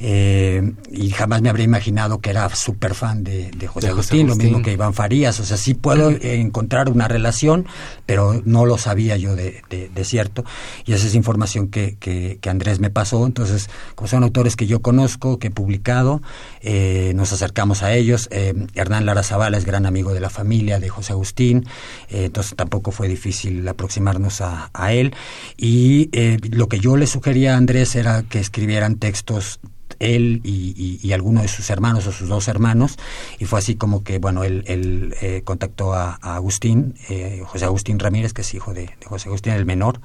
eh, 0.00 0.72
y 0.90 1.10
jamás 1.10 1.42
me 1.42 1.50
habría 1.50 1.64
imaginado 1.64 2.20
que 2.20 2.30
era 2.30 2.48
súper 2.54 2.94
fan 2.94 3.22
de, 3.22 3.50
José, 3.66 3.88
Agustín, 3.88 4.26
lo 4.26 4.36
mismo 4.36 4.62
que 4.62 4.72
Iván 4.72 4.94
Farías, 4.94 5.38
o 5.40 5.44
sea, 5.44 5.56
sí 5.56 5.74
puedo 5.74 6.10
encontrar 6.10 6.88
una 6.88 7.06
relación, 7.06 7.66
pero 8.06 8.42
no 8.44 8.66
lo 8.66 8.78
sabía 8.78 9.16
yo 9.16 9.36
de, 9.36 9.62
de 9.68 10.04
cierto, 10.04 10.44
y 10.84 10.89
esa 10.92 11.06
es 11.06 11.14
información 11.14 11.68
que, 11.68 11.96
que, 11.98 12.38
Andrés 12.50 12.80
me 12.80 12.90
pasó. 12.90 13.26
Entonces, 13.26 13.68
como 13.94 14.08
son 14.08 14.24
autores 14.24 14.56
que 14.56 14.66
yo 14.66 14.82
conozco, 14.82 15.38
que 15.38 15.48
he 15.48 15.50
publicado, 15.50 16.20
eh, 16.60 17.12
nos 17.14 17.32
acercamos 17.32 17.82
a 17.82 17.94
ellos. 17.94 18.28
Eh, 18.32 18.54
Hernán 18.74 19.06
Lara 19.06 19.22
Zavala 19.22 19.56
es 19.56 19.64
gran 19.64 19.86
amigo 19.86 20.12
de 20.12 20.20
la 20.20 20.30
familia 20.30 20.80
de 20.80 20.88
José 20.88 21.12
Agustín, 21.12 21.66
eh, 22.08 22.24
entonces 22.26 22.54
tampoco 22.56 22.90
fue 22.90 23.08
difícil 23.08 23.66
aproximarnos 23.68 24.40
a, 24.40 24.70
a 24.72 24.92
él. 24.92 25.14
Y 25.56 26.10
lo 26.50 26.68
que 26.68 26.80
yo 26.80 26.96
le 26.96 27.06
sugería 27.06 27.54
a 27.54 27.56
Andrés 27.56 27.94
era 27.94 28.22
que 28.22 28.40
escribieran 28.40 28.96
textos 28.96 29.60
él 30.00 30.40
y, 30.42 30.98
y, 31.02 31.12
alguno 31.12 31.42
de 31.42 31.48
sus 31.48 31.68
hermanos 31.70 32.06
o 32.06 32.12
sus 32.12 32.28
dos 32.28 32.48
hermanos, 32.48 32.96
y 33.38 33.44
fue 33.44 33.58
así 33.58 33.76
como 33.76 34.02
que, 34.02 34.18
bueno, 34.18 34.42
él, 34.44 34.64
él 34.66 35.14
eh, 35.20 35.42
contactó 35.44 35.94
a, 35.94 36.14
Agustín, 36.22 36.94
eh, 37.08 37.42
José 37.46 37.66
Agustín 37.66 37.98
Ramírez, 37.98 38.32
que 38.32 38.40
es 38.40 38.54
hijo 38.54 38.72
de, 38.72 38.90
José 39.04 39.28
Agustín 39.28 39.52
el 39.52 39.66
menor, 39.66 40.00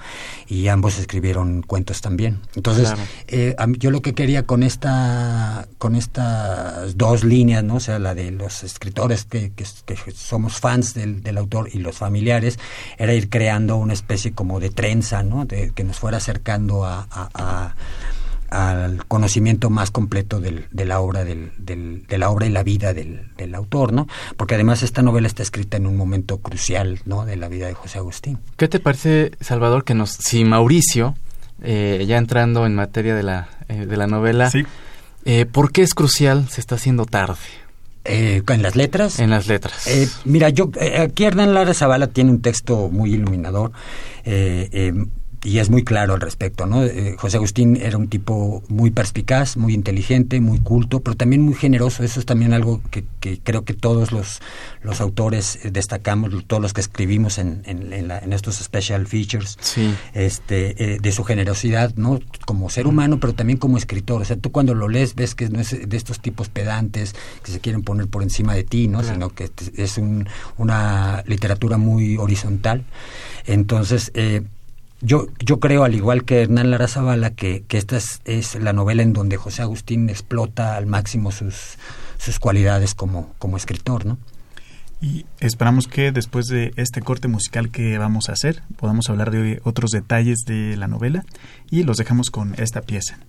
y 0.48 0.68
ambos 0.68 1.00
escribieron 1.00 1.62
cuentos 1.62 2.02
también. 2.02 2.42
Entonces, 2.56 2.94
eh, 3.28 3.56
yo 3.80 3.90
lo 3.90 4.02
que 4.02 4.14
quería 4.14 4.44
con 4.44 4.64
esta, 4.64 5.68
con 5.78 5.96
estas 5.96 6.98
dos 6.98 7.24
líneas, 7.24 7.64
¿no? 7.64 7.75
O 7.75 7.80
sea, 7.80 7.98
la 7.98 8.14
de 8.14 8.32
los 8.32 8.64
escritores 8.64 9.24
que, 9.24 9.54
que, 9.54 9.66
somos 10.14 10.60
fans 10.60 10.94
del, 10.94 11.24
del, 11.24 11.38
autor 11.38 11.70
y 11.72 11.80
los 11.80 11.98
familiares, 11.98 12.60
era 12.98 13.14
ir 13.14 13.30
creando 13.30 13.78
una 13.78 13.94
especie 13.94 14.34
como 14.34 14.60
de 14.60 14.70
trenza, 14.70 15.24
¿no? 15.24 15.46
De, 15.46 15.72
que 15.72 15.86
nos 15.86 16.00
fuera 16.00 16.18
acercando 16.18 16.84
a 16.86 17.75
al 18.50 19.06
conocimiento 19.06 19.70
más 19.70 19.92
completo 19.92 20.40
del, 20.40 20.66
de 20.72 20.86
la 20.86 21.00
obra 21.00 21.24
del, 21.24 21.52
de 21.58 22.18
la 22.18 22.30
obra 22.30 22.46
y 22.46 22.50
la 22.50 22.64
vida 22.64 22.94
del, 22.94 23.30
del, 23.38 23.56
autor, 23.56 23.94
¿no? 23.94 24.08
Porque 24.38 24.56
además 24.56 24.84
esta 24.84 25.02
novela 25.02 25.28
está 25.28 25.44
escrita 25.44 25.78
en 25.78 25.88
un 25.88 25.98
momento 25.98 26.38
crucial, 26.38 27.00
¿no? 27.06 27.25
De 27.25 27.36
la 27.36 27.48
vida 27.48 27.68
de 27.68 27.74
José 27.74 27.98
Agustín. 27.98 28.40
¿Qué 28.58 28.68
te 28.68 28.80
parece, 28.80 29.32
Salvador, 29.42 29.84
que 29.84 29.94
nos, 29.94 30.12
si 30.12 30.44
Mauricio, 30.46 31.16
eh, 31.64 32.06
ya 32.08 32.18
entrando 32.18 32.66
en 32.66 32.75
materia 32.75 33.16
de 33.16 33.24
la, 33.24 33.50
eh, 33.68 33.86
de 33.86 33.98
la 33.98 34.08
novela, 34.08 34.52
eh, 35.25 35.46
¿por 35.46 35.72
qué 35.72 35.82
es 35.82 35.94
crucial? 35.94 36.48
Se 36.50 36.62
está 36.62 36.75
haciendo 36.75 37.06
tarde. 37.06 37.38
¿En 38.08 38.62
las 38.62 38.75
letras? 38.75 39.20
En 39.20 39.32
las 39.32 39.48
letras. 39.48 39.90
mira, 40.25 40.50
yo 40.50 40.70
aquí 41.00 41.24
Hernán 41.24 41.56
Lara 41.56 41.74
Zavala 41.74 42.06
tiene 42.06 42.30
un 42.30 42.40
texto 42.40 42.90
muy 42.90 43.16
iluminador 43.16 43.72
y 45.46 45.60
es 45.60 45.70
muy 45.70 45.84
claro 45.84 46.16
al 46.16 46.22
respecto, 46.22 46.66
¿no? 46.66 46.84
Eh, 46.84 47.16
José 47.20 47.38
Agustín 47.38 47.75
era 47.75 48.00
un 48.00 48.08
tipo 48.08 48.64
muy 48.68 48.90
perspicaz, 48.90 49.58
muy 49.58 49.75
inteligente, 49.75 50.42
muy 50.42 50.60
culto, 50.60 51.02
pero 51.02 51.16
también 51.16 51.44
muy 51.44 51.54
generoso. 51.54 52.04
Eso 52.04 52.20
es 52.20 52.25
también 52.25 52.52
algo 52.52 52.82
que, 52.90 53.06
creo 53.44 53.64
que 53.64 53.75
todos 53.75 54.12
los, 54.12 54.42
los 54.82 55.02
autores 55.02 55.60
destacamos, 55.72 56.32
todos 56.48 56.64
los 56.64 56.74
que 56.74 56.82
escribimos 56.82 57.38
en, 57.38 57.62
en, 57.66 58.34
estos 58.34 58.56
special 58.56 59.06
features, 59.06 59.60
este, 60.14 60.84
eh, 60.84 60.98
de 61.00 61.12
su 61.12 61.24
generosidad, 61.24 61.94
¿no? 61.96 62.20
Como 62.48 62.72
ser 62.72 62.88
humano, 62.88 63.20
pero 63.20 63.34
también 63.34 63.60
como 63.60 63.78
escritor. 63.78 64.24
O 64.24 64.25
sea, 64.25 64.38
tú 64.38 64.52
cuando 64.52 64.74
lo 64.74 64.90
lees 64.90 65.14
ves 65.14 65.36
que 65.36 65.48
no 65.50 65.60
es 65.60 65.88
de 65.88 65.98
estos 65.98 66.22
tipos 66.22 66.50
pedantes 66.50 67.14
que 67.44 67.52
se 67.52 67.60
quieren 67.60 67.84
poner 67.84 68.08
por 68.08 68.24
encima 68.24 68.56
de 68.56 68.64
ti, 68.64 68.88
¿no? 68.88 69.04
Sino 69.04 69.30
que 69.30 69.52
es 69.75 70.00
un, 70.00 70.28
una 70.58 71.24
literatura 71.28 71.78
muy 71.78 72.18
horizontal. 72.18 72.84
Entonces, 73.46 74.10
eh, 74.16 74.42
yo, 75.06 75.28
yo 75.40 75.60
creo, 75.60 75.84
al 75.84 75.94
igual 75.94 76.26
que 76.26 76.42
Hernán 76.42 76.72
Lara 76.72 76.88
que, 77.36 77.64
que 77.68 77.78
esta 77.78 77.98
es, 77.98 78.56
la 78.56 78.74
novela 78.74 79.04
en 79.04 79.14
donde 79.14 79.38
José 79.38 79.62
Agustín 79.62 80.10
explota 80.10 80.76
al 80.76 80.88
máximo 80.88 81.32
sus, 81.32 81.78
sus 82.18 82.40
cualidades 82.40 82.96
como, 82.96 83.34
como 83.38 83.58
escritor, 83.58 84.06
¿no? 84.06 84.18
Y 85.02 85.26
esperamos 85.40 85.88
que 85.88 86.12
después 86.12 86.48
de 86.48 86.72
este 86.78 87.02
corte 87.02 87.28
musical 87.28 87.70
que 87.70 87.98
vamos 87.98 88.30
a 88.30 88.32
hacer, 88.32 88.64
podamos 88.78 89.10
hablar 89.10 89.30
de 89.30 89.62
otros 89.64 89.92
detalles 89.92 90.40
de 90.48 90.78
la 90.78 90.88
novela 90.88 91.26
y 91.70 91.84
los 91.84 91.98
dejamos 91.98 92.32
con 92.32 92.56
esta 92.58 92.82
pieza. 92.82 93.20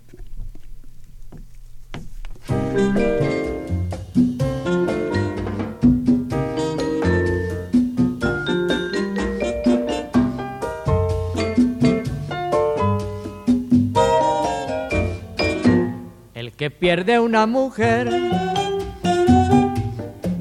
Que 16.66 16.70
pierde 16.72 17.20
una 17.20 17.46
mujer 17.46 18.10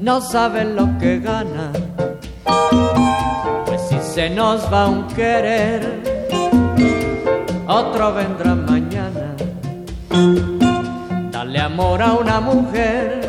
no 0.00 0.20
sabe 0.20 0.64
lo 0.64 0.98
que 0.98 1.20
gana, 1.20 1.70
pues 3.64 3.80
si 3.88 3.96
se 4.00 4.28
nos 4.28 4.60
va 4.72 4.88
un 4.88 5.06
querer, 5.06 6.02
otro 7.68 8.12
vendrá 8.12 8.56
mañana. 8.56 9.36
Dale 11.30 11.60
amor 11.60 12.02
a 12.02 12.14
una 12.14 12.40
mujer 12.40 13.20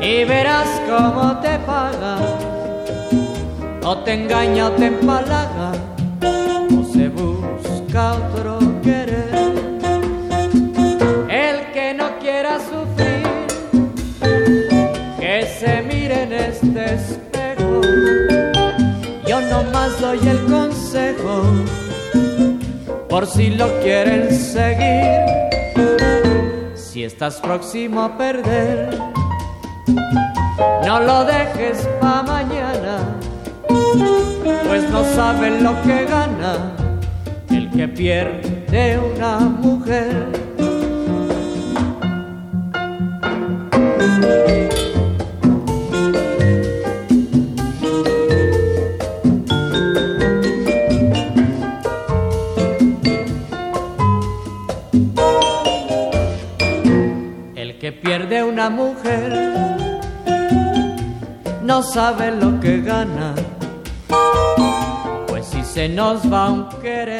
y 0.00 0.22
verás 0.22 0.68
cómo 0.88 1.36
te 1.40 1.58
paga, 1.70 2.16
o 3.84 3.98
te 4.04 4.12
engaña 4.14 4.68
o 4.68 4.70
te 4.70 4.86
empalaga, 4.86 5.72
o 6.78 6.84
se 6.92 7.08
busca 7.08 8.12
otro 8.14 8.57
doy 20.00 20.28
el 20.28 20.44
consejo, 20.44 21.42
por 23.08 23.26
si 23.26 23.50
lo 23.50 23.66
quieren 23.80 24.30
seguir, 24.32 25.26
si 26.74 27.04
estás 27.04 27.40
próximo 27.40 28.02
a 28.02 28.16
perder, 28.16 28.96
no 30.86 31.00
lo 31.00 31.24
dejes 31.24 31.88
pa' 32.00 32.22
mañana, 32.22 32.98
pues 34.68 34.88
no 34.90 35.04
sabes 35.14 35.60
lo 35.62 35.80
que 35.82 36.04
gana 36.04 36.72
el 37.50 37.70
que 37.70 37.88
pierde 37.88 38.98
una 38.98 39.38
mujer. 39.40 40.48
Mujer, 58.70 59.32
no 61.62 61.82
sabe 61.82 62.30
lo 62.32 62.60
que 62.60 62.80
gana, 62.80 63.34
pues 65.26 65.46
si 65.46 65.62
se 65.62 65.88
nos 65.88 66.30
va 66.32 66.50
un 66.50 66.68
querer. 66.80 67.17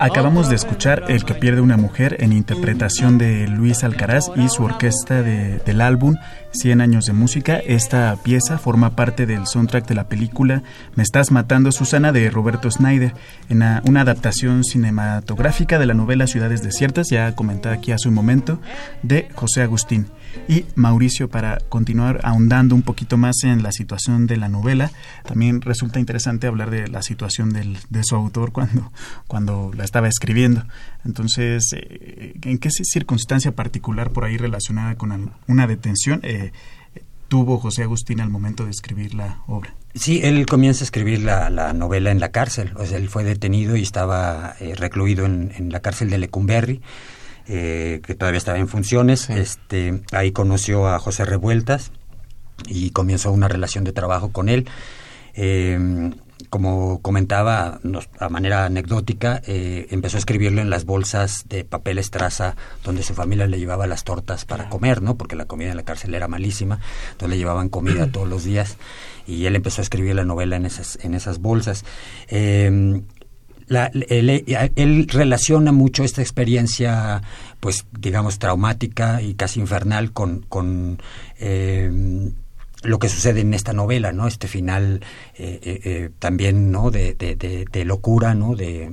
Acabamos 0.00 0.48
de 0.48 0.54
escuchar 0.54 1.04
El 1.08 1.24
que 1.24 1.34
pierde 1.34 1.60
una 1.60 1.76
mujer 1.76 2.18
en 2.20 2.32
interpretación 2.32 3.18
de 3.18 3.48
Luis 3.48 3.82
Alcaraz 3.82 4.30
y 4.36 4.48
su 4.48 4.62
orquesta 4.62 5.22
del 5.22 5.80
álbum 5.80 6.14
100 6.52 6.80
años 6.80 7.06
de 7.06 7.12
música. 7.12 7.58
Esta 7.58 8.14
pieza 8.22 8.58
forma 8.58 8.94
parte 8.94 9.26
del 9.26 9.48
soundtrack 9.48 9.88
de 9.88 9.94
la 9.96 10.08
película 10.08 10.62
Me 10.94 11.02
estás 11.02 11.32
matando 11.32 11.72
Susana 11.72 12.12
de 12.12 12.30
Roberto 12.30 12.70
Snyder, 12.70 13.12
en 13.48 13.64
una, 13.86 14.00
adaptación 14.00 14.62
cinematográfica 14.62 15.80
de 15.80 15.86
la 15.86 15.94
novela 15.94 16.28
Ciudades 16.28 16.62
Desiertas, 16.62 17.08
ya 17.10 17.34
comentada 17.34 17.74
aquí 17.74 17.90
hace 17.90 18.08
un 18.08 18.14
momento, 18.14 18.60
de 19.02 19.28
José 19.34 19.62
Agustín. 19.62 20.06
Y 20.46 20.64
Mauricio, 20.76 21.28
para 21.28 21.58
continuar 21.68 22.20
ahondando 22.22 22.74
un 22.74 22.82
poquito 22.82 23.16
más 23.16 23.42
en 23.44 23.62
la 23.62 23.72
situación 23.72 24.26
de 24.26 24.36
la 24.36 24.48
novela, 24.48 24.90
también 25.26 25.60
resulta 25.60 25.98
interesante 25.98 26.46
hablar 26.46 26.70
de 26.70 26.88
la 26.88 27.02
situación 27.02 27.52
del, 27.52 27.78
de 27.90 28.04
su 28.04 28.14
autor 28.14 28.52
cuando, 28.52 28.92
cuando 29.26 29.72
la 29.74 29.84
estaba 29.84 30.08
escribiendo. 30.08 30.64
Entonces, 31.04 31.64
eh, 31.74 32.34
¿en 32.42 32.58
qué 32.58 32.70
circunstancia 32.70 33.52
particular 33.52 34.10
por 34.10 34.24
ahí 34.24 34.36
relacionada 34.36 34.96
con 34.96 35.32
una 35.46 35.66
detención 35.66 36.20
eh, 36.22 36.52
tuvo 37.28 37.58
José 37.58 37.82
Agustín 37.82 38.20
al 38.20 38.30
momento 38.30 38.64
de 38.64 38.70
escribir 38.70 39.14
la 39.14 39.42
obra? 39.46 39.74
Sí, 39.94 40.20
él 40.22 40.46
comienza 40.46 40.82
a 40.82 40.86
escribir 40.86 41.22
la, 41.22 41.72
novela 41.72 42.10
en 42.10 42.20
la 42.20 42.30
cárcel. 42.30 42.72
Él 42.92 43.08
fue 43.08 43.24
detenido 43.24 43.76
y 43.76 43.82
estaba 43.82 44.54
eh, 44.60 44.74
recluido 44.74 45.26
en, 45.26 45.70
la 45.70 45.80
cárcel 45.80 46.10
de 46.10 46.18
Lecumberri. 46.18 46.80
Que 47.48 48.14
todavía 48.18 48.38
estaba 48.38 48.58
en 48.58 48.68
funciones. 48.68 49.30
Este, 49.30 50.02
ahí 50.12 50.32
conoció 50.32 50.86
a 50.86 50.98
José 50.98 51.24
Revueltas 51.24 51.90
y 52.66 52.90
comenzó 52.90 53.32
una 53.32 53.48
relación 53.48 53.84
de 53.84 53.92
trabajo 53.92 54.30
con 54.32 54.48
él 54.48 54.68
como 56.50 57.02
comentaba 57.02 57.80
a 58.18 58.28
manera 58.28 58.64
anecdótica, 58.64 59.42
eh, 59.46 59.86
empezó 59.90 60.16
a 60.16 60.20
escribirlo 60.20 60.60
en 60.60 60.70
las 60.70 60.84
bolsas 60.84 61.44
de 61.48 61.64
papel 61.64 61.98
estraza 61.98 62.56
donde 62.84 63.02
su 63.02 63.14
familia 63.14 63.46
le 63.46 63.58
llevaba 63.58 63.86
las 63.86 64.04
tortas 64.04 64.44
para 64.44 64.68
comer, 64.68 65.02
¿no? 65.02 65.16
Porque 65.16 65.36
la 65.36 65.46
comida 65.46 65.70
en 65.70 65.76
la 65.76 65.82
cárcel 65.82 66.14
era 66.14 66.28
malísima, 66.28 66.80
entonces 67.12 67.30
le 67.30 67.38
llevaban 67.38 67.68
comida 67.68 68.06
todos 68.12 68.28
los 68.28 68.44
días 68.44 68.76
y 69.26 69.46
él 69.46 69.56
empezó 69.56 69.80
a 69.80 69.84
escribir 69.84 70.14
la 70.14 70.24
novela 70.24 70.56
en 70.56 70.64
esas, 70.64 70.98
en 71.02 71.14
esas 71.14 71.38
bolsas. 71.40 71.84
Em, 73.70 74.70
él, 74.76 75.06
relaciona 75.08 75.72
mucho 75.72 76.04
esta 76.04 76.22
experiencia, 76.22 77.22
pues 77.60 77.86
digamos, 77.92 78.38
traumática 78.38 79.20
y 79.22 79.34
casi 79.34 79.60
infernal 79.60 80.12
con, 80.12 80.40
con 80.48 81.00
em, 81.38 82.32
lo 82.82 82.98
que 82.98 83.08
sucede 83.08 83.40
en 83.40 83.54
esta 83.54 83.72
novela, 83.72 84.12
¿no? 84.12 84.26
Este 84.26 84.48
final 84.48 85.00
eh, 85.36 85.60
eh, 85.62 85.80
eh, 85.84 86.10
también, 86.18 86.70
¿no? 86.70 86.90
De, 86.90 87.14
de, 87.14 87.84
locura, 87.84 88.34
¿no? 88.34 88.54
De, 88.54 88.90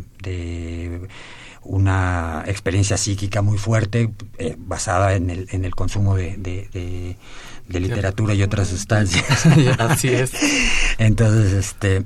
una 1.68 2.44
experiencia 2.46 2.96
psíquica 2.96 3.42
muy 3.42 3.58
fuerte 3.58 4.12
basada 4.60 5.16
en 5.16 5.32
el, 5.32 5.48
en 5.52 5.66
el 5.66 5.74
consumo 5.74 6.16
de, 6.16 7.18
literatura 7.67 8.34
y 8.34 8.43
otras 8.43 8.67
sustancias. 8.69 9.45
Así 9.80 10.10
es. 10.10 10.32
Entonces, 10.97 11.54
este, 11.54 12.04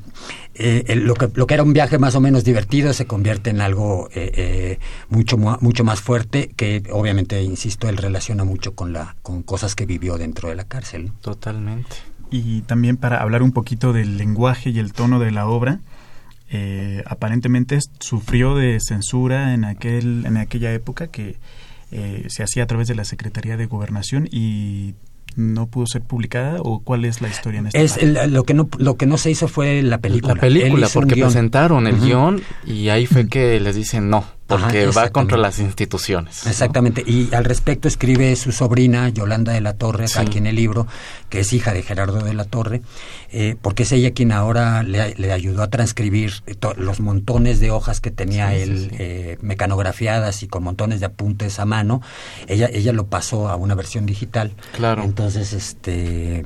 eh, 0.55 0.95
lo, 0.95 1.13
que, 1.13 1.29
lo 1.33 1.47
que 1.47 1.53
era 1.53 1.63
un 1.63 1.71
viaje 1.71 1.97
más 1.97 2.15
o 2.15 2.19
menos 2.19 2.43
divertido 2.43 2.91
se 2.91 3.05
convierte 3.05 3.49
en 3.49 3.61
algo 3.61 4.09
eh, 4.13 4.31
eh, 4.35 4.79
mucho, 5.09 5.37
mucho 5.37 5.83
más 5.85 6.01
fuerte 6.01 6.51
que 6.55 6.83
obviamente, 6.91 7.41
insisto, 7.43 7.87
él 7.87 7.97
relaciona 7.97 8.43
mucho 8.43 8.75
con, 8.75 8.91
la, 8.91 9.15
con 9.21 9.41
cosas 9.41 9.75
que 9.75 9.85
vivió 9.85 10.17
dentro 10.17 10.49
de 10.49 10.55
la 10.55 10.65
cárcel. 10.65 11.11
Totalmente. 11.21 11.95
Y 12.29 12.61
también 12.63 12.97
para 12.97 13.21
hablar 13.21 13.41
un 13.41 13.53
poquito 13.53 13.93
del 13.93 14.17
lenguaje 14.17 14.69
y 14.69 14.79
el 14.79 14.91
tono 14.93 15.19
de 15.19 15.31
la 15.31 15.47
obra, 15.47 15.79
aparentemente 17.05 17.79
sufrió 17.99 18.55
de 18.55 18.79
censura 18.79 19.53
en, 19.53 19.63
aquel, 19.63 20.25
en 20.25 20.35
aquella 20.37 20.73
época 20.73 21.07
que 21.07 21.37
se 22.27 22.43
hacía 22.43 22.63
a 22.63 22.67
través 22.67 22.87
de 22.87 22.95
la 22.95 23.05
Secretaría 23.05 23.55
de 23.55 23.65
Gobernación 23.65 24.27
y 24.29 24.93
no 25.35 25.67
pudo 25.67 25.85
ser 25.87 26.01
publicada 26.01 26.57
o 26.61 26.79
cuál 26.79 27.05
es 27.05 27.21
la 27.21 27.29
historia 27.29 27.59
en 27.59 27.67
este 27.67 27.83
es 27.83 28.31
lo 28.31 28.43
que 28.43 28.53
no 28.53 28.69
lo 28.77 28.97
que 28.97 29.05
no 29.05 29.17
se 29.17 29.31
hizo 29.31 29.47
fue 29.47 29.81
la 29.81 29.99
película. 29.99 30.35
La 30.35 30.41
película 30.41 30.87
porque 30.93 31.15
presentaron 31.15 31.87
el 31.87 31.99
guion 31.99 32.41
y 32.65 32.89
ahí 32.89 33.05
fue 33.05 33.27
que 33.27 33.59
les 33.59 33.75
dicen 33.75 34.09
no 34.09 34.38
porque 34.49 34.87
va 34.87 35.09
contra 35.09 35.37
las 35.37 35.59
instituciones. 35.59 36.45
Exactamente, 36.47 37.03
y 37.05 37.33
al 37.33 37.45
respecto 37.45 37.87
escribe 37.87 38.35
su 38.35 38.51
sobrina 38.51 39.07
Yolanda 39.09 39.53
de 39.53 39.61
la 39.61 39.73
Torre, 39.73 40.07
aquí 40.15 40.39
en 40.39 40.47
el 40.47 40.55
libro, 40.55 40.87
que 41.29 41.41
es 41.41 41.53
hija 41.53 41.71
de 41.71 41.83
Gerardo 41.83 42.19
de 42.19 42.33
la 42.33 42.45
Torre, 42.45 42.81
eh, 43.31 43.55
porque 43.61 43.83
es 43.83 43.91
ella 43.91 44.11
quien 44.11 44.31
ahora 44.31 44.83
le, 44.83 45.31
ayudó 45.31 45.61
a 45.61 45.69
transcribir 45.69 46.33
los 46.77 46.99
montones 46.99 47.59
de 47.59 47.71
hojas 47.71 48.01
que 48.01 48.11
tenía 48.11 48.55
él 48.55 48.91
eh, 48.97 49.37
mecanografiadas 49.41 50.43
y 50.43 50.47
con 50.47 50.63
montones 50.63 50.99
de 50.99 51.05
apuntes 51.05 51.59
a 51.59 51.65
mano. 51.65 52.01
Ella, 52.47 52.69
ella 52.73 52.91
lo 52.91 53.05
pasó 53.05 53.49
a 53.49 53.55
una 53.55 53.75
versión 53.75 54.05
digital. 54.05 54.51
Claro. 54.73 55.03
Entonces, 55.03 55.53
este 55.53 56.43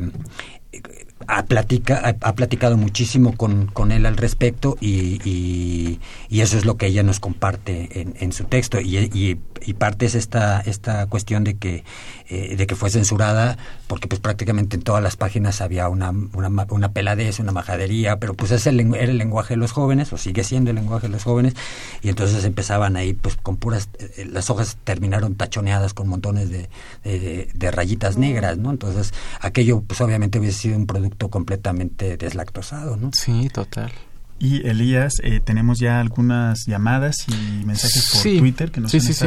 ha, 1.28 1.44
platica, 1.46 2.18
ha, 2.22 2.36
platicado 2.36 2.78
muchísimo 2.78 3.36
con, 3.36 3.68
con, 3.68 3.92
él 3.92 4.06
al 4.06 4.18
respecto 4.18 4.78
y, 4.80 5.20
y, 5.24 6.00
eso 6.42 6.58
es 6.58 6.66
lo 6.66 6.78
que 6.78 6.88
ella 6.88 7.04
nos 7.04 7.20
comparte 7.20 8.02
en, 8.02 8.16
en 8.20 8.34
su 8.34 8.44
texto 8.46 8.82
y, 8.82 8.98
y, 8.98 9.74
parte 9.74 10.06
es 10.06 10.16
esta, 10.16 10.60
esta 10.60 11.08
cuestión 11.08 11.44
de 11.46 11.56
que, 11.56 11.84
eh, 12.30 12.56
de 12.58 12.68
que 12.68 12.76
fue 12.76 12.90
censurada 12.90 13.58
porque 13.88 14.08
pues 14.08 14.20
prácticamente 14.20 14.76
en 14.76 14.82
todas 14.82 15.02
las 15.02 15.16
páginas 15.16 15.62
había 15.62 15.88
una, 15.88 16.10
una, 16.10 16.66
una 16.70 16.92
peladez, 16.92 17.40
una 17.40 17.52
majadería, 17.52 18.18
pero 18.18 18.34
pues 18.34 18.52
ese 18.52 18.70
era 18.70 19.12
el 19.12 19.18
lenguaje 19.18 19.54
de 19.54 19.58
los 19.58 19.72
jóvenes 19.72 20.12
o 20.12 20.18
sigue 20.18 20.44
siendo 20.44 20.72
el 20.72 20.76
lenguaje 20.76 21.08
de 21.08 21.14
los 21.14 21.24
jóvenes 21.24 21.54
y 22.02 22.10
entonces 22.10 22.44
empezaban 22.44 22.98
ahí 22.98 23.14
pues 23.14 23.38
con 23.38 23.58
puras, 23.58 23.90
eh, 24.00 24.28
las 24.30 24.50
hojas 24.50 24.78
terminaron 24.84 25.36
tachoneadas 25.36 25.94
con 25.94 26.08
montones 26.08 26.50
de, 26.50 26.70
de, 27.04 27.50
de 27.54 27.72
rayitas 27.72 28.18
negras, 28.18 28.58
¿no? 28.58 28.72
Entonces 28.72 29.14
aquello 29.40 29.82
pues 29.82 30.02
obviamente 30.02 30.40
hubiese 30.40 30.60
sido 30.60 30.78
un 30.78 30.88
producto 30.88 31.13
completamente 31.30 32.18
deslactosado, 32.18 32.98
¿no? 32.98 33.12
Sí, 33.14 33.50
total. 33.50 33.92
Y 34.40 34.68
Elías, 34.68 35.22
eh, 35.24 35.40
tenemos 35.40 35.80
ya 35.80 36.00
algunas 36.00 36.66
llamadas 36.66 37.16
y 37.30 37.66
mensajes 37.66 38.10
por 38.12 38.22
Twitter 38.22 38.72
que 38.72 38.82
nos 38.82 38.92
sí, 38.92 39.00
sí, 39.00 39.14
sí. 39.14 39.26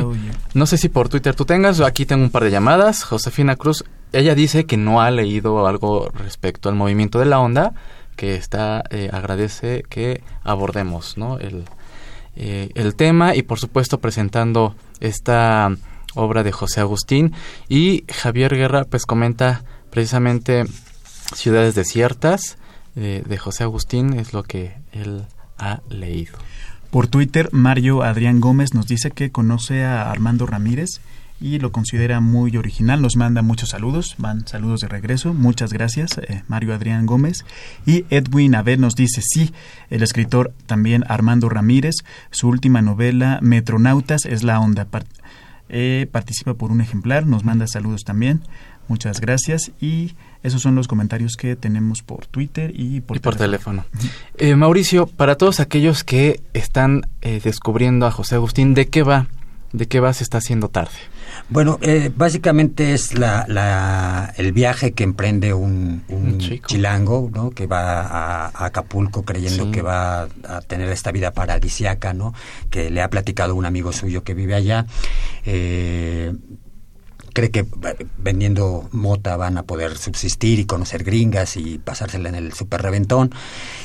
No 0.52 0.66
sé 0.66 0.76
si 0.76 0.88
por 0.88 1.08
Twitter 1.08 1.34
tú 1.34 1.44
tengas, 1.44 1.80
aquí 1.80 2.04
tengo 2.04 2.22
un 2.22 2.30
par 2.30 2.44
de 2.44 2.50
llamadas. 2.50 3.02
Josefina 3.02 3.56
Cruz, 3.56 3.84
ella 4.12 4.34
dice 4.34 4.66
que 4.66 4.76
no 4.76 5.00
ha 5.00 5.10
leído 5.10 5.66
algo 5.66 6.10
respecto 6.10 6.68
al 6.68 6.74
movimiento 6.74 7.18
de 7.18 7.24
la 7.24 7.40
onda, 7.40 7.72
que 8.16 8.34
está 8.34 8.82
eh, 8.90 9.08
agradece 9.12 9.84
que 9.88 10.22
abordemos, 10.42 11.16
¿no? 11.16 11.38
El, 11.38 11.64
eh, 12.34 12.70
el 12.74 12.94
tema 12.94 13.34
y 13.34 13.42
por 13.42 13.58
supuesto 13.58 14.00
presentando 14.00 14.76
esta 15.00 15.74
obra 16.14 16.42
de 16.42 16.52
José 16.52 16.80
Agustín 16.80 17.32
y 17.68 18.04
Javier 18.12 18.54
Guerra 18.54 18.84
pues 18.84 19.06
comenta 19.06 19.64
precisamente 19.90 20.64
Ciudades 21.34 21.74
Desiertas 21.74 22.58
de, 22.94 23.38
José 23.38 23.64
Agustín 23.64 24.14
es 24.14 24.32
lo 24.32 24.42
que 24.42 24.74
él 24.92 25.26
ha 25.58 25.80
leído. 25.88 26.34
Por 26.90 27.08
Twitter, 27.08 27.50
Mario 27.52 28.02
Adrián 28.02 28.40
Gómez 28.40 28.72
nos 28.72 28.86
dice 28.86 29.10
que 29.10 29.30
conoce 29.30 29.84
a 29.84 30.10
Armando 30.10 30.46
Ramírez 30.46 31.00
y 31.40 31.58
lo 31.58 31.72
considera 31.72 32.20
muy 32.20 32.56
original. 32.56 33.02
Nos 33.02 33.16
manda 33.16 33.42
muchos 33.42 33.70
saludos, 33.70 34.14
van 34.18 34.46
saludos 34.46 34.80
de 34.80 34.88
regreso. 34.88 35.34
Muchas 35.34 35.72
gracias, 35.72 36.18
eh, 36.18 36.42
Mario 36.48 36.74
Adrián 36.74 37.04
Gómez. 37.04 37.44
Y 37.84 38.06
Edwin 38.08 38.54
Abel 38.54 38.80
nos 38.80 38.94
dice, 38.94 39.20
sí, 39.22 39.52
el 39.90 40.02
escritor 40.02 40.54
también 40.66 41.04
Armando 41.08 41.48
Ramírez, 41.48 41.96
su 42.30 42.48
última 42.48 42.80
novela, 42.80 43.40
Metronautas, 43.42 44.24
es 44.24 44.42
la 44.42 44.60
onda. 44.60 44.86
Eh, 45.68 46.08
participa 46.10 46.54
por 46.54 46.70
un 46.70 46.80
ejemplar, 46.80 47.26
nos 47.26 47.44
manda 47.44 47.66
saludos 47.66 48.04
también. 48.04 48.42
Muchas 48.88 49.20
gracias 49.20 49.72
y 49.80 50.14
esos 50.42 50.62
son 50.62 50.76
los 50.76 50.86
comentarios 50.86 51.36
que 51.36 51.56
tenemos 51.56 52.02
por 52.02 52.26
Twitter 52.26 52.72
y 52.74 53.00
por, 53.00 53.18
teléfono. 53.36 53.84
Eh, 54.38 54.54
Mauricio, 54.54 55.06
para 55.06 55.36
todos 55.36 55.60
aquellos 55.60 56.04
que 56.04 56.40
están 56.54 57.08
eh, 57.22 57.40
descubriendo 57.42 58.06
a 58.06 58.10
José 58.10 58.36
Agustín, 58.36 58.74
¿de 58.74 58.86
qué 58.86 59.02
va? 59.02 59.26
¿De 59.72 59.88
qué 59.88 60.00
va 60.00 60.12
Se 60.12 60.22
está 60.22 60.38
haciendo 60.38 60.68
tarde? 60.68 60.94
Bueno, 61.48 61.78
eh, 61.82 62.10
básicamente 62.14 62.94
es 62.94 63.18
la, 63.18 64.32
el 64.36 64.52
viaje 64.52 64.92
que 64.92 65.04
emprende 65.04 65.52
un, 65.52 66.02
chilango, 66.66 67.30
¿no? 67.32 67.50
Que 67.50 67.66
va 67.66 68.00
a, 68.00 68.66
Acapulco 68.66 69.22
creyendo 69.24 69.70
que 69.70 69.82
va 69.82 70.28
a 70.48 70.60
tener 70.66 70.88
esta 70.90 71.12
vida 71.12 71.32
paradisiaca, 71.32 72.14
¿no? 72.14 72.32
Que 72.70 72.90
le 72.90 73.02
ha 73.02 73.10
platicado 73.10 73.54
un 73.54 73.66
amigo 73.66 73.92
suyo 73.92 74.24
que 74.24 74.34
vive 74.34 74.54
allá. 74.54 74.86
Eh, 75.44 76.32
cree 77.36 77.50
que 77.50 77.66
vendiendo 78.16 78.88
mota 78.92 79.36
van 79.36 79.58
a 79.58 79.64
poder 79.64 79.98
subsistir 79.98 80.58
y 80.58 80.64
conocer 80.64 81.04
gringas 81.04 81.58
y 81.58 81.76
pasársela 81.76 82.30
en 82.30 82.34
el 82.34 82.54
super 82.54 82.80
reventón. 82.80 83.30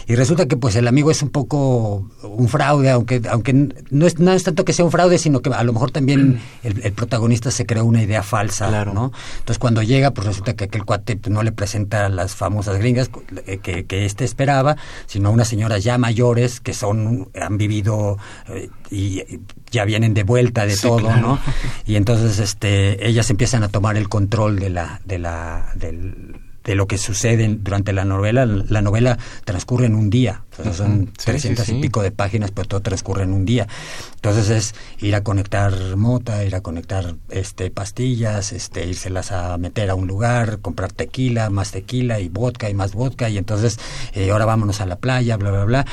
Y 0.08 0.16
resulta 0.16 0.48
que 0.48 0.56
pues 0.56 0.78
el 0.78 0.88
amigo 0.88 1.12
es 1.12 1.22
un 1.22 1.32
poco 1.32 2.10
un 2.24 2.48
fraude, 2.48 2.92
aunque 2.92 3.22
aunque 3.30 3.52
no 3.90 4.08
es, 4.08 4.20
no 4.20 4.32
es 4.32 4.44
tanto 4.44 4.64
que 4.64 4.72
sea 4.72 4.86
un 4.86 4.92
fraude, 4.92 5.18
sino 5.18 5.42
que 5.42 5.50
a 5.50 5.64
lo 5.66 5.74
mejor 5.74 5.92
también 5.92 6.40
el, 6.64 6.94
protagonista 6.94 7.52
se 7.52 7.66
creó 7.66 7.84
una 7.84 8.02
idea 8.02 8.24
falsa, 8.24 8.86
¿no? 8.86 9.12
Entonces 9.40 9.60
cuando 9.60 9.84
llega, 9.84 10.12
pues 10.12 10.28
resulta 10.28 10.56
que 10.56 10.64
aquel 10.64 10.86
cuate 10.86 11.20
no 11.28 11.44
le 11.44 11.52
presenta 11.52 12.08
las 12.08 12.34
famosas 12.36 12.78
gringas 12.78 13.10
eh, 13.48 13.58
que, 13.58 13.86
que 13.86 14.06
éste 14.06 14.24
esperaba, 14.24 14.78
sino 15.08 15.28
a 15.28 15.32
unas 15.34 15.50
señoras 15.50 15.84
ya 15.84 15.98
mayores 15.98 16.62
que 16.62 16.74
son, 16.74 17.28
han 17.36 17.58
vivido 17.58 18.18
eh, 18.48 18.70
y 18.90 19.24
ya 19.72 19.86
vienen 19.86 20.14
de 20.14 20.24
vuelta 20.24 20.66
de 20.66 20.76
todo, 20.76 21.16
¿no? 21.16 21.40
Y 21.86 21.96
entonces 21.96 22.40
este 22.40 23.08
ellas 23.08 23.26
empiezan 23.42 23.64
a 23.64 23.70
tomar 23.70 23.98
el 23.98 24.08
control 24.08 24.60
de 24.60 24.70
la 24.70 25.02
de 25.04 25.18
la 25.18 25.72
del 25.74 26.36
de 26.64 26.76
lo 26.76 26.86
que 26.86 27.00
sucede 27.00 27.48
durante 27.60 27.92
la 27.92 28.06
novela. 28.06 28.46
La 28.46 28.84
novela 28.84 29.18
transcurre 29.46 29.88
en 29.88 29.96
un 29.96 30.12
día, 30.12 30.44
son 30.74 31.08
trescientas 31.08 31.68
y 31.70 31.82
pico 31.82 32.04
de 32.04 32.12
páginas, 32.12 32.52
pero 32.52 32.68
todo 32.68 32.82
transcurre 32.82 33.24
en 33.24 33.34
un 33.34 33.46
día. 33.46 33.68
Entonces 34.14 34.50
es 34.52 34.76
ir 35.00 35.16
a 35.16 35.24
conectar 35.24 35.74
mota, 35.98 36.46
ir 36.46 36.54
a 36.54 36.62
conectar 36.62 37.16
este 37.30 37.72
pastillas, 37.72 38.52
este 38.52 38.86
írselas 38.86 39.32
a 39.32 39.58
meter 39.58 39.90
a 39.90 39.96
un 39.96 40.06
lugar, 40.06 40.60
comprar 40.60 40.92
tequila, 40.92 41.50
más 41.50 41.72
tequila 41.72 42.20
y 42.20 42.30
vodka 42.30 42.70
y 42.70 42.76
más 42.76 42.94
vodka 42.94 43.28
y 43.28 43.40
entonces 43.40 43.80
eh, 44.14 44.30
ahora 44.30 44.46
vámonos 44.46 44.82
a 44.82 44.86
la 44.86 44.98
playa, 44.98 45.36
bla 45.38 45.50
bla 45.50 45.66
bla. 45.66 45.86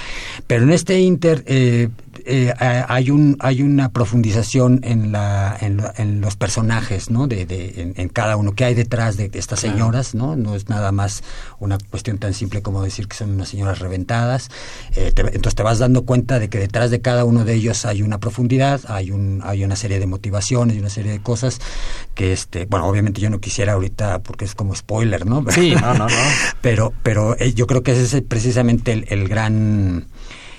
Pero 0.46 0.64
en 0.64 0.72
este 0.72 1.00
inter 1.00 1.44
eh, 1.46 1.88
eh, 2.28 2.54
hay 2.60 3.10
un 3.10 3.36
hay 3.40 3.62
una 3.62 3.88
profundización 3.88 4.80
en 4.82 5.12
la 5.12 5.56
en, 5.60 6.20
los 6.20 6.36
personajes, 6.36 7.10
¿no? 7.10 7.26
De, 7.26 7.46
de 7.46 7.92
en, 7.96 8.08
cada 8.10 8.36
uno 8.36 8.52
que 8.54 8.64
hay 8.64 8.74
detrás 8.74 9.16
de, 9.16 9.30
estas 9.32 9.60
señoras, 9.60 10.14
¿no? 10.14 10.36
No 10.36 10.54
es 10.54 10.68
nada 10.68 10.92
más 10.92 11.22
una 11.58 11.78
cuestión 11.78 12.18
tan 12.18 12.34
simple 12.34 12.60
como 12.60 12.82
decir 12.82 13.08
que 13.08 13.16
son 13.16 13.30
unas 13.30 13.48
señoras 13.48 13.78
reventadas. 13.78 14.50
Eh, 14.94 15.12
entonces 15.16 15.54
te 15.54 15.62
vas 15.62 15.78
dando 15.78 16.04
cuenta 16.04 16.38
de 16.38 16.50
que 16.50 16.58
detrás 16.58 16.90
de 16.90 17.00
cada 17.00 17.24
uno 17.24 17.46
de 17.46 17.54
ellos 17.54 17.86
hay 17.86 18.02
una 18.02 18.18
profundidad, 18.18 18.82
hay 18.88 19.10
un 19.10 19.40
hay 19.42 19.64
una 19.64 19.76
serie 19.76 19.98
de 19.98 20.06
motivaciones 20.06 20.76
y 20.76 20.80
una 20.80 20.90
serie 20.90 21.12
de 21.12 21.22
cosas 21.22 21.60
que 22.14 22.32
este 22.32 22.66
bueno 22.66 22.86
obviamente 22.86 23.22
yo 23.22 23.30
no 23.30 23.40
quisiera 23.40 23.72
ahorita 23.72 24.18
porque 24.22 24.44
es 24.44 24.54
como 24.54 24.74
spoiler, 24.74 25.24
¿no? 25.24 25.44
Sí, 25.48 25.74
no, 25.74 25.94
no, 25.94 26.08
no. 26.08 26.16
pero 26.60 26.92
pero 27.02 27.38
eh, 27.38 27.54
yo 27.54 27.66
creo 27.66 27.82
que 27.82 27.92
ese 27.92 28.18
es 28.18 28.22
precisamente 28.22 29.04
el 29.08 29.28
gran 29.28 30.08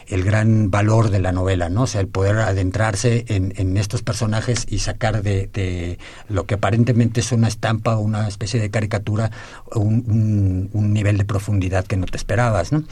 el 0.09 0.23
gran 0.23 0.71
valor 0.71 1.09
de 1.11 1.19
la 1.19 1.31
novela, 1.31 1.69
¿no? 1.69 1.83
O 1.83 1.87
sea, 1.87 2.01
el 2.01 2.07
poder 2.07 2.37
adentrarse 2.37 3.25
en, 3.27 3.53
en 3.57 3.77
estos 3.77 4.01
personajes 4.01 4.65
y 4.67 4.79
sacar 4.79 5.21
de, 5.21 5.47
de, 5.53 5.99
lo 6.27 6.45
que 6.45 6.55
aparentemente 6.55 7.19
es 7.19 7.31
una 7.31 7.47
estampa 7.47 7.95
o 7.95 8.01
una 8.01 8.27
especie 8.27 8.59
de 8.59 8.69
caricatura 8.69 9.31
un, 9.75 10.69
un, 10.73 10.93
nivel 10.93 11.17
de 11.17 11.25
profundidad 11.25 11.85
que 11.85 11.95
no 11.95 12.05
te 12.05 12.17
esperabas, 12.17 12.71
¿no? 12.71 12.83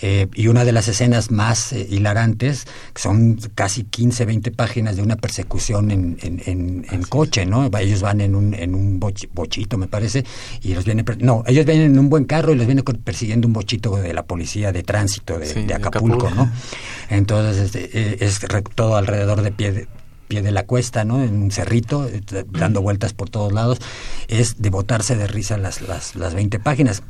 Eh, 0.00 0.26
y 0.34 0.48
una 0.48 0.64
de 0.64 0.72
las 0.72 0.88
escenas 0.88 1.30
más 1.30 1.72
eh, 1.72 1.86
hilarantes, 1.88 2.66
son 2.96 3.38
casi 3.54 3.84
15, 3.84 4.24
20 4.24 4.50
páginas 4.50 4.96
de 4.96 5.02
una 5.02 5.16
persecución 5.16 5.90
en, 5.92 6.18
en, 6.20 6.84
en, 6.90 7.02
coche, 7.04 7.46
¿no? 7.46 7.70
Ellos 7.78 8.02
van 8.02 8.20
en 8.20 8.34
un, 8.34 8.54
en 8.54 8.74
un 8.74 8.98
bochito, 8.98 9.78
me 9.78 9.86
parece, 9.86 10.24
y 10.62 10.74
los 10.74 10.84
vienen... 10.84 11.04
No, 11.20 11.44
ellos 11.46 11.64
vienen 11.64 11.92
en 11.92 11.98
un 11.98 12.08
buen 12.08 12.24
carro 12.24 12.52
y 12.52 12.56
los 12.56 12.66
viene 12.66 12.82
persiguiendo 12.82 13.46
un 13.46 13.52
bochito 13.52 13.96
de 13.96 14.12
la 14.12 14.24
policía 14.24 14.72
de 14.72 14.82
tránsito 14.82 15.38
de, 15.38 15.66
de 15.66 15.74
Acapulco, 15.74 16.28
¿no? 16.30 16.50
Entonces 17.08 17.64
este, 17.66 17.98
eh, 17.98 18.18
es 18.20 18.40
todo 18.74 18.96
alrededor 18.96 19.42
de 19.42 19.52
pie 19.52 19.72
de, 19.72 19.88
pie 20.28 20.42
de 20.42 20.50
la 20.50 20.64
cuesta, 20.66 21.04
¿no? 21.04 21.22
En 21.22 21.42
un 21.42 21.50
cerrito, 21.50 22.06
eh, 22.06 22.22
dando 22.50 22.82
vueltas 22.82 23.12
por 23.12 23.30
todos 23.30 23.52
lados, 23.52 23.78
es 24.28 24.60
de 24.60 24.70
botarse 24.70 25.16
de 25.16 25.26
risa 25.26 25.56
las, 25.56 25.82
las, 25.82 26.16
las 26.16 26.34
20 26.34 26.58
páginas. 26.60 27.02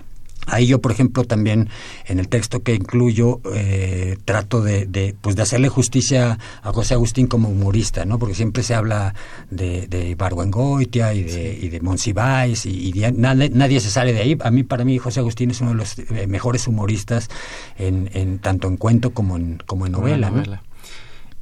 Ahí 0.47 0.67
yo, 0.67 0.81
por 0.81 0.93
ejemplo, 0.93 1.25
también 1.25 1.69
en 2.07 2.21
el 2.21 2.29
texto 2.29 2.63
que 2.63 2.75
incluyo 2.75 3.41
eh, 3.53 4.17
trato 4.25 4.63
de, 4.63 4.87
de, 4.87 5.15
pues 5.21 5.35
de 5.35 5.43
hacerle 5.43 5.69
justicia 5.69 6.39
a 6.63 6.73
José 6.73 6.95
Agustín 6.95 7.27
como 7.27 7.49
humorista, 7.49 8.05
¿no? 8.05 8.19
Porque 8.19 8.35
siempre 8.35 8.63
se 8.63 8.75
habla 8.75 9.15
de, 9.51 9.89
de 9.89 10.15
Barguengoitia 10.15 11.15
y 11.15 11.25
de, 11.25 11.59
y 11.61 11.69
de 11.69 11.81
Monsiváis 11.81 12.65
y, 12.67 12.93
nadie, 13.15 13.51
nadie, 13.51 13.81
se 13.81 13.91
sale 13.91 14.13
de 14.13 14.21
ahí. 14.21 14.39
A 14.43 14.51
mí, 14.51 14.63
para 14.63 14.85
mí, 14.85 14.99
José 14.99 15.21
Agustín 15.21 15.51
es 15.51 15.61
uno 15.61 15.71
de 15.71 15.77
los 15.77 15.99
eh, 15.99 16.27
mejores 16.29 16.69
humoristas 16.69 17.29
en, 17.77 18.11
en 18.15 18.39
tanto 18.39 18.69
en 18.69 18.77
cuento 18.77 19.11
como 19.11 19.37
en, 19.37 19.61
como 19.67 19.87
en 19.87 19.93
novela. 19.93 20.63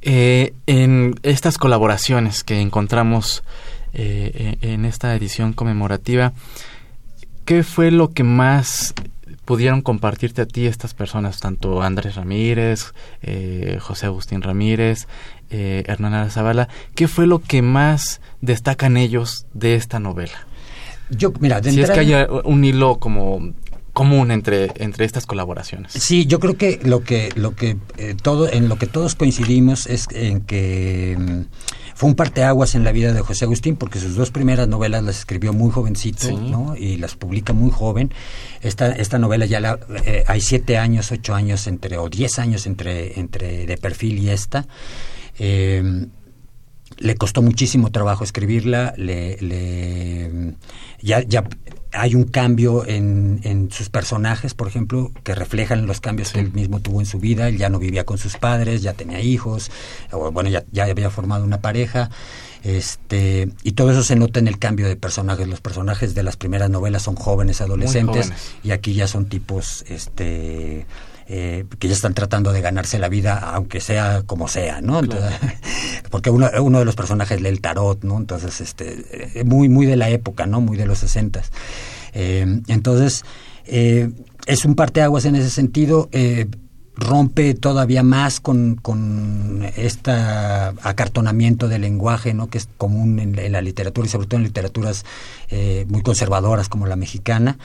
Eh, 0.01 0.53
en 0.65 1.15
estas 1.23 1.57
colaboraciones 1.57 2.43
que 2.43 2.59
encontramos 2.59 3.43
en 3.97 4.83
esta 4.83 5.15
edición 5.15 5.53
conmemorativa, 5.53 6.33
¿qué 7.45 7.63
fue 7.63 7.91
lo 7.91 8.11
que 8.11 8.23
más 8.23 8.93
pudieron 9.45 9.81
compartirte 9.81 10.41
a 10.41 10.45
ti 10.45 10.65
estas 10.65 10.93
personas, 10.93 11.39
tanto 11.39 11.81
Andrés 11.81 12.15
Ramírez, 12.15 12.93
eh, 13.21 13.77
José 13.79 14.07
Agustín 14.07 14.41
Ramírez, 14.41 15.07
eh, 15.51 15.83
Hernán 15.85 16.31
Zavala? 16.31 16.67
¿Qué 16.95 17.07
fue 17.07 17.27
lo 17.27 17.39
que 17.39 17.61
más 17.61 18.21
destacan 18.41 18.97
ellos 18.97 19.45
de 19.53 19.75
esta 19.75 19.99
novela? 19.99 20.47
Yo, 21.11 21.31
mira, 21.39 21.61
si 21.61 21.79
es 21.79 21.91
que 21.91 21.99
haya 21.99 22.27
un 22.43 22.65
hilo 22.65 22.97
como 22.97 23.53
común 23.93 24.31
entre 24.31 24.71
entre 24.75 25.05
estas 25.05 25.25
colaboraciones. 25.25 25.93
Sí, 25.93 26.25
yo 26.25 26.41
creo 26.41 26.57
que 26.57 26.81
lo 26.83 27.03
que 27.03 27.29
lo 27.35 27.55
que 27.55 27.77
eh, 27.97 28.15
todo 28.21 28.51
en 28.51 28.67
lo 28.67 28.77
que 28.77 28.87
todos 28.87 29.15
coincidimos 29.15 29.87
es 29.87 30.07
en 30.11 30.41
que 30.41 31.15
mm, 31.17 31.41
fue 31.95 32.09
un 32.09 32.15
parteaguas 32.15 32.75
en 32.75 32.83
la 32.83 32.91
vida 32.91 33.13
de 33.13 33.21
José 33.21 33.45
Agustín 33.45 33.77
porque 33.77 33.99
sus 33.99 34.15
dos 34.15 34.29
primeras 34.29 34.67
novelas 34.67 35.01
las 35.01 35.19
escribió 35.19 35.53
muy 35.53 35.71
jovencito, 35.71 36.29
¿no? 36.37 36.75
Y 36.75 36.97
las 36.97 37.15
publica 37.15 37.53
muy 37.53 37.71
joven. 37.71 38.13
Esta, 38.61 38.91
esta 38.91 39.17
novela 39.17 39.45
ya 39.45 39.61
la, 39.61 39.79
eh, 40.05 40.25
hay 40.27 40.41
siete 40.41 40.77
años, 40.77 41.13
ocho 41.13 41.33
años 41.33 41.67
entre, 41.67 41.97
o 41.97 42.09
diez 42.09 42.37
años 42.37 42.67
entre, 42.67 43.17
entre 43.17 43.65
de 43.65 43.77
perfil 43.77 44.19
y 44.19 44.29
esta. 44.29 44.67
Eh, 45.39 46.07
le 46.97 47.15
costó 47.15 47.41
muchísimo 47.41 47.91
trabajo 47.91 48.23
escribirla, 48.23 48.93
le, 48.97 49.37
le 49.41 50.55
ya, 51.01 51.21
ya 51.21 51.43
hay 51.91 52.15
un 52.15 52.25
cambio 52.25 52.85
en, 52.85 53.39
en, 53.43 53.71
sus 53.71 53.89
personajes, 53.89 54.53
por 54.53 54.67
ejemplo, 54.67 55.11
que 55.23 55.33
reflejan 55.33 55.87
los 55.87 56.01
cambios 56.01 56.31
que 56.31 56.39
él 56.39 56.51
mismo 56.51 56.81
tuvo 56.81 56.99
en 56.99 57.05
su 57.05 57.19
vida. 57.19 57.47
Él 57.47 57.57
ya 57.57 57.69
no 57.69 57.79
vivía 57.79 58.05
con 58.05 58.17
sus 58.17 58.37
padres, 58.37 58.81
ya 58.81 58.93
tenía 58.93 59.21
hijos, 59.21 59.71
o 60.11 60.31
bueno, 60.31 60.49
ya, 60.49 60.65
ya 60.71 60.85
había 60.85 61.09
formado 61.09 61.43
una 61.43 61.61
pareja. 61.61 62.09
Este, 62.63 63.49
y 63.63 63.73
todo 63.73 63.91
eso 63.91 64.03
se 64.03 64.15
nota 64.15 64.39
en 64.39 64.47
el 64.47 64.59
cambio 64.59 64.87
de 64.87 64.95
personajes. 64.95 65.47
Los 65.47 65.61
personajes 65.61 66.15
de 66.15 66.23
las 66.23 66.35
primeras 66.35 66.69
novelas 66.69 67.03
son 67.03 67.15
jóvenes, 67.15 67.61
adolescentes, 67.61 68.31
y 68.63 68.71
aquí 68.71 68.93
ya 68.93 69.07
son 69.07 69.27
tipos 69.27 69.85
este, 69.87 70.85
eh, 71.27 71.65
que 71.79 71.87
ya 71.87 71.95
están 71.95 72.13
tratando 72.13 72.53
de 72.53 72.61
ganarse 72.61 72.99
la 72.99 73.09
vida, 73.09 73.39
aunque 73.39 73.79
sea 73.79 74.21
como 74.27 74.47
sea, 74.47 74.81
¿no? 74.81 75.01
porque 76.11 76.29
uno, 76.29 76.51
uno 76.61 76.77
de 76.77 76.85
los 76.85 76.95
personajes 76.95 77.41
lee 77.41 77.49
el 77.49 77.61
tarot, 77.61 78.03
¿no? 78.03 78.17
Entonces, 78.17 78.61
este, 78.61 79.39
eh, 79.39 79.43
muy, 79.43 79.67
muy 79.67 79.87
de 79.87 79.95
la 79.95 80.09
época, 80.09 80.45
¿no? 80.45 80.61
Muy 80.61 80.77
de 80.77 80.85
los 80.85 80.99
sesentas. 80.99 81.51
Eh, 82.13 82.61
entonces, 82.67 83.23
es 83.65 84.65
un 84.65 84.75
parteaguas 84.75 85.25
en 85.25 85.35
ese 85.35 85.49
sentido 85.49 86.09
rompe 86.97 87.55
todavía 87.55 88.03
más 88.03 88.39
con, 88.39 88.75
con 88.75 89.67
este 89.75 90.11
acartonamiento 90.11 91.67
del 91.67 91.81
lenguaje 91.81 92.33
¿no? 92.35 92.47
que 92.47 92.59
es 92.59 92.69
común 92.77 93.19
en, 93.19 93.51
la 93.51 93.61
literatura 93.61 94.05
y 94.05 94.09
sobre 94.11 94.27
todo 94.27 94.37
en 94.37 94.43
literaturas 94.43 95.03
muy 95.87 96.03
conservadoras 96.03 96.69
como 96.69 96.85
la 96.85 96.95
mexicana. 96.95 97.57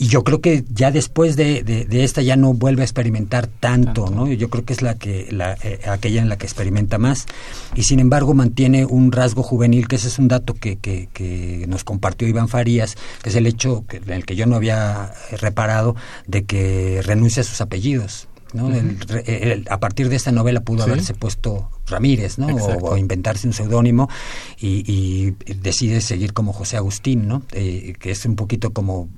Y 0.00 0.08
yo 0.08 0.24
creo 0.24 0.40
que 0.40 0.64
ya 0.72 0.90
después 0.90 1.36
de, 1.36 1.62
de, 1.62 2.04
esta 2.04 2.22
ya 2.22 2.34
no 2.34 2.54
vuelve 2.54 2.80
a 2.80 2.84
experimentar 2.86 3.48
tanto, 3.48 4.08
¿no? 4.08 4.26
Yo 4.32 4.48
creo 4.48 4.64
que 4.64 4.72
es 4.72 4.80
la 4.80 4.94
que 4.94 5.28
la, 5.30 5.58
eh, 5.62 5.80
aquella 5.86 6.22
en 6.22 6.30
la 6.30 6.38
que 6.38 6.46
experimenta 6.46 6.96
más 6.96 7.26
y 7.74 7.82
sin 7.82 8.00
embargo 8.00 8.32
mantiene 8.32 8.86
un 8.86 9.12
rasgo 9.12 9.42
juvenil 9.42 9.88
que 9.88 9.96
ese 9.96 10.08
es 10.08 10.18
un 10.18 10.28
dato 10.28 10.54
que, 10.54 10.76
que, 10.76 11.10
que 11.12 11.66
nos 11.68 11.84
compartió 11.84 12.26
Iván 12.26 12.48
Farías, 12.48 12.96
que 13.22 13.28
es 13.28 13.36
el 13.36 13.46
hecho 13.46 13.84
que, 13.86 13.98
en 13.98 14.08
el 14.08 14.24
que 14.24 14.36
yo 14.36 14.46
no 14.46 14.56
había 14.56 15.12
reparado 15.38 15.96
de 16.26 16.44
que 16.44 17.02
renuncia 17.04 17.42
a 17.42 17.44
sus 17.44 17.60
apellidos. 17.60 18.26
¿no? 18.54 18.68
a 19.68 19.78
partir 19.78 20.08
de 20.08 20.16
esta 20.16 20.32
novela 20.32 20.62
pudo 20.62 20.82
haberse 20.82 21.14
puesto 21.14 21.70
Ramírez, 21.86 22.36
¿no? 22.38 22.48
O, 22.48 22.96
inventarse 22.96 23.46
un 23.46 23.52
seudónimo 23.52 24.08
y, 24.58 24.82
y, 24.90 25.36
decide 25.54 26.00
seguir 26.00 26.32
como 26.32 26.52
José 26.52 26.76
Agustín, 26.76 27.28
¿no? 27.28 27.42
Eh, 27.52 27.92
que 28.00 28.10
es 28.10 28.24
un 28.24 28.34
poquito 28.34 28.72
como 28.72 29.08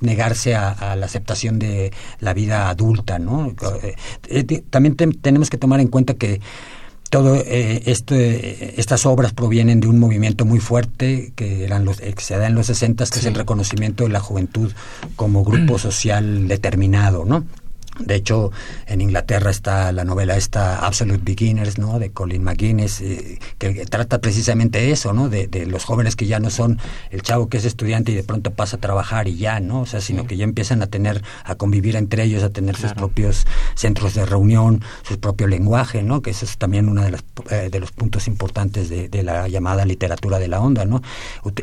negarse 0.00 0.54
a, 0.54 0.96
la 0.96 1.06
aceptación 1.06 1.58
de 1.58 1.92
la 2.20 2.34
vida 2.34 2.68
adulta, 2.68 3.18
¿no? 3.18 3.54
Eh, 3.82 3.94
eh, 4.28 4.62
también 4.70 4.96
tenemos 4.96 5.50
que 5.50 5.58
tomar 5.58 5.80
en 5.80 5.88
cuenta 5.88 6.14
que 6.14 6.40
todo 7.10 7.36
eh, 7.36 7.82
este, 7.86 8.80
estas 8.80 9.04
obras 9.04 9.32
provienen 9.32 9.80
de 9.80 9.88
un 9.88 9.98
movimiento 9.98 10.44
muy 10.44 10.60
fuerte 10.60 11.32
que 11.34 11.64
eran 11.64 11.84
los 11.84 11.98
que 11.98 12.14
se 12.18 12.38
da 12.38 12.46
en 12.46 12.54
los 12.54 12.66
60 12.66 13.04
que 13.06 13.18
es 13.18 13.24
el 13.24 13.34
reconocimiento 13.34 14.04
de 14.04 14.10
la 14.10 14.20
juventud 14.20 14.72
como 15.16 15.44
grupo 15.44 15.78
social 15.78 16.46
determinado, 16.46 17.24
¿no? 17.24 17.44
De 18.04 18.14
hecho, 18.14 18.50
en 18.86 19.00
Inglaterra 19.00 19.50
está 19.50 19.92
la 19.92 20.04
novela 20.04 20.36
esta 20.36 20.86
Absolute 20.86 21.22
Beginners, 21.24 21.78
¿no? 21.78 21.98
De 21.98 22.10
Colin 22.10 22.42
McGuinness, 22.42 23.00
eh, 23.00 23.38
que, 23.58 23.84
trata 23.86 24.20
precisamente 24.20 24.90
eso, 24.90 25.12
¿no? 25.12 25.28
De, 25.28 25.48
los 25.66 25.84
jóvenes 25.84 26.16
que 26.16 26.26
ya 26.26 26.40
no 26.40 26.50
son 26.50 26.78
el 27.10 27.22
chavo 27.22 27.48
que 27.48 27.58
es 27.58 27.64
estudiante 27.64 28.12
y 28.12 28.14
de 28.14 28.22
pronto 28.22 28.52
pasa 28.52 28.76
a 28.76 28.80
trabajar 28.80 29.28
y 29.28 29.36
ya, 29.36 29.60
¿no? 29.60 29.82
O 29.82 29.86
sea, 29.86 30.00
sino 30.00 30.26
que 30.26 30.36
ya 30.36 30.44
empiezan 30.44 30.82
a 30.82 30.86
tener, 30.86 31.22
a 31.44 31.54
convivir 31.54 31.96
entre 31.96 32.24
ellos, 32.24 32.42
a 32.42 32.50
tener 32.50 32.76
sus 32.76 32.92
propios 32.94 33.46
centros 33.74 34.14
de 34.14 34.24
reunión, 34.24 34.82
su 35.02 35.20
propio 35.20 35.46
lenguaje, 35.46 36.02
¿no? 36.02 36.22
Que 36.22 36.30
eso 36.30 36.44
es 36.44 36.56
también 36.56 36.88
uno 36.88 37.02
de, 37.02 37.10
las, 37.10 37.24
eh, 37.50 37.68
de 37.70 37.80
los 37.80 37.92
puntos 37.92 38.26
importantes 38.26 38.88
de, 38.88 39.20
la 39.22 39.48
llamada 39.48 39.84
literatura 39.84 40.38
de 40.38 40.48
la 40.48 40.60
onda, 40.60 40.86
¿no? 40.86 41.02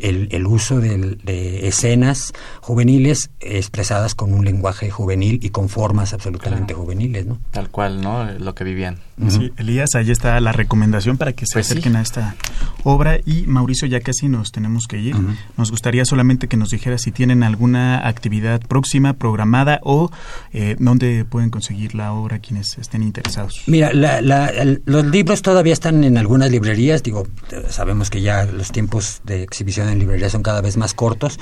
El, 0.00 0.46
uso 0.46 0.80
de, 0.80 1.66
escenas 1.66 2.32
juveniles 2.60 3.30
expresadas 3.40 4.14
con 4.14 4.32
un 4.32 4.44
lenguaje 4.44 4.90
juvenil 4.90 5.40
y 5.42 5.50
con 5.50 5.68
formas 5.68 6.12
absolutamente 6.12 6.27
absolutamente 6.28 6.74
juveniles, 6.74 7.26
¿no? 7.26 7.38
Tal 7.50 7.68
cual, 7.70 8.00
¿no? 8.00 8.24
Lo 8.38 8.54
que 8.54 8.64
vivían. 8.64 8.98
Sí, 9.28 9.52
Elías, 9.56 9.90
ahí 9.94 10.10
está 10.10 10.38
la 10.40 10.52
recomendación 10.52 11.16
para 11.16 11.32
que 11.32 11.44
se 11.44 11.54
pues 11.54 11.66
acerquen 11.66 11.96
a 11.96 12.02
esta 12.02 12.36
obra. 12.84 13.18
Y 13.26 13.44
Mauricio, 13.46 13.88
ya 13.88 14.00
casi 14.00 14.28
nos 14.28 14.52
tenemos 14.52 14.86
que 14.86 14.98
ir. 14.98 15.16
Nos 15.56 15.70
gustaría 15.70 16.04
solamente 16.04 16.46
que 16.46 16.56
nos 16.56 16.70
dijera 16.70 16.98
si 16.98 17.10
tienen 17.10 17.42
alguna 17.42 18.06
actividad 18.06 18.60
próxima, 18.60 19.14
programada 19.14 19.80
o 19.82 20.10
eh, 20.52 20.76
dónde 20.78 21.24
pueden 21.24 21.50
conseguir 21.50 21.94
la 21.94 22.12
obra 22.12 22.38
quienes 22.38 22.78
estén 22.78 23.02
interesados. 23.02 23.62
Mira, 23.66 23.90
los 23.92 25.06
libros 25.06 25.42
todavía 25.42 25.72
están 25.72 26.04
en 26.04 26.16
algunas 26.16 26.50
librerías. 26.50 27.02
Digo, 27.02 27.26
sabemos 27.68 28.10
que 28.10 28.20
ya 28.20 28.44
los 28.44 28.70
tiempos 28.70 29.20
de 29.24 29.42
exhibición 29.42 29.88
en 29.88 29.98
librerías 29.98 30.32
son 30.32 30.42
cada 30.42 30.60
vez 30.60 30.76
más 30.76 30.94
cortos. 30.94 31.40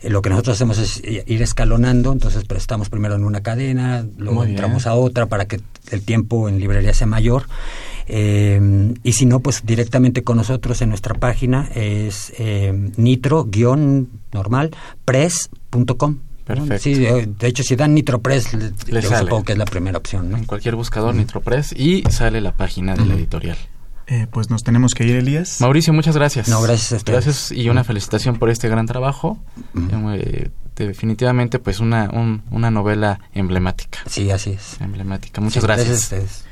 Eh, 0.00 0.10
lo 0.10 0.22
que 0.22 0.30
nosotros 0.30 0.56
hacemos 0.56 0.78
es 0.78 1.02
ir 1.04 1.42
escalonando, 1.42 2.12
entonces 2.12 2.44
estamos 2.56 2.88
primero 2.88 3.16
en 3.16 3.24
una 3.24 3.42
cadena, 3.42 4.06
luego 4.26 4.44
entramos 4.44 4.86
a 4.86 4.94
otra 4.94 5.26
para 5.26 5.46
que 5.46 5.60
el 5.90 6.02
tiempo 6.02 6.48
en 6.48 6.58
librería 6.58 6.92
sea 6.92 7.06
mayor. 7.06 7.46
Eh, 8.08 8.94
y 9.02 9.12
si 9.12 9.26
no, 9.26 9.40
pues 9.40 9.64
directamente 9.64 10.22
con 10.22 10.36
nosotros 10.36 10.80
en 10.82 10.90
nuestra 10.90 11.14
página 11.14 11.68
es 11.74 12.32
eh, 12.38 12.72
nitro-normal 12.96 14.70
press.com. 15.04 16.18
Perfecto. 16.44 16.78
Sí, 16.78 16.94
de 16.94 17.48
hecho, 17.48 17.64
si 17.64 17.74
dan 17.74 17.92
NitroPress, 17.94 18.52
yo 18.86 19.02
supongo 19.02 19.42
que 19.42 19.52
es 19.52 19.58
la 19.58 19.64
primera 19.64 19.98
opción. 19.98 20.30
¿no? 20.30 20.36
En 20.36 20.44
cualquier 20.44 20.76
buscador, 20.76 21.12
NitroPress, 21.12 21.72
y 21.72 22.04
sale 22.08 22.40
la 22.40 22.52
página 22.52 22.94
de 22.94 23.04
la 23.04 23.14
editorial. 23.14 23.56
Eh, 24.06 24.28
pues 24.30 24.50
nos 24.50 24.62
tenemos 24.62 24.94
que 24.94 25.04
ir, 25.04 25.16
Elías. 25.16 25.60
Mauricio, 25.60 25.92
muchas 25.92 26.16
gracias. 26.16 26.48
No, 26.48 26.62
gracias 26.62 27.02
a 27.02 27.04
Gracias 27.10 27.50
y 27.50 27.68
una 27.68 27.82
felicitación 27.82 28.38
por 28.38 28.50
este 28.50 28.68
gran 28.68 28.86
trabajo. 28.86 29.38
Eh, 29.74 30.50
definitivamente, 30.84 31.60
pues 31.60 31.78
una, 31.78 32.10
una 32.50 32.70
novela 32.70 33.20
emblemática. 33.32 34.00
Sí, 34.06 34.30
así 34.30 34.50
es. 34.50 34.80
Emblemática. 34.80 35.40
Muchas 35.40 35.62
gracias. 35.62 35.88
Gracias 35.88 36.12
a 36.12 36.16
ustedes. 36.16 36.44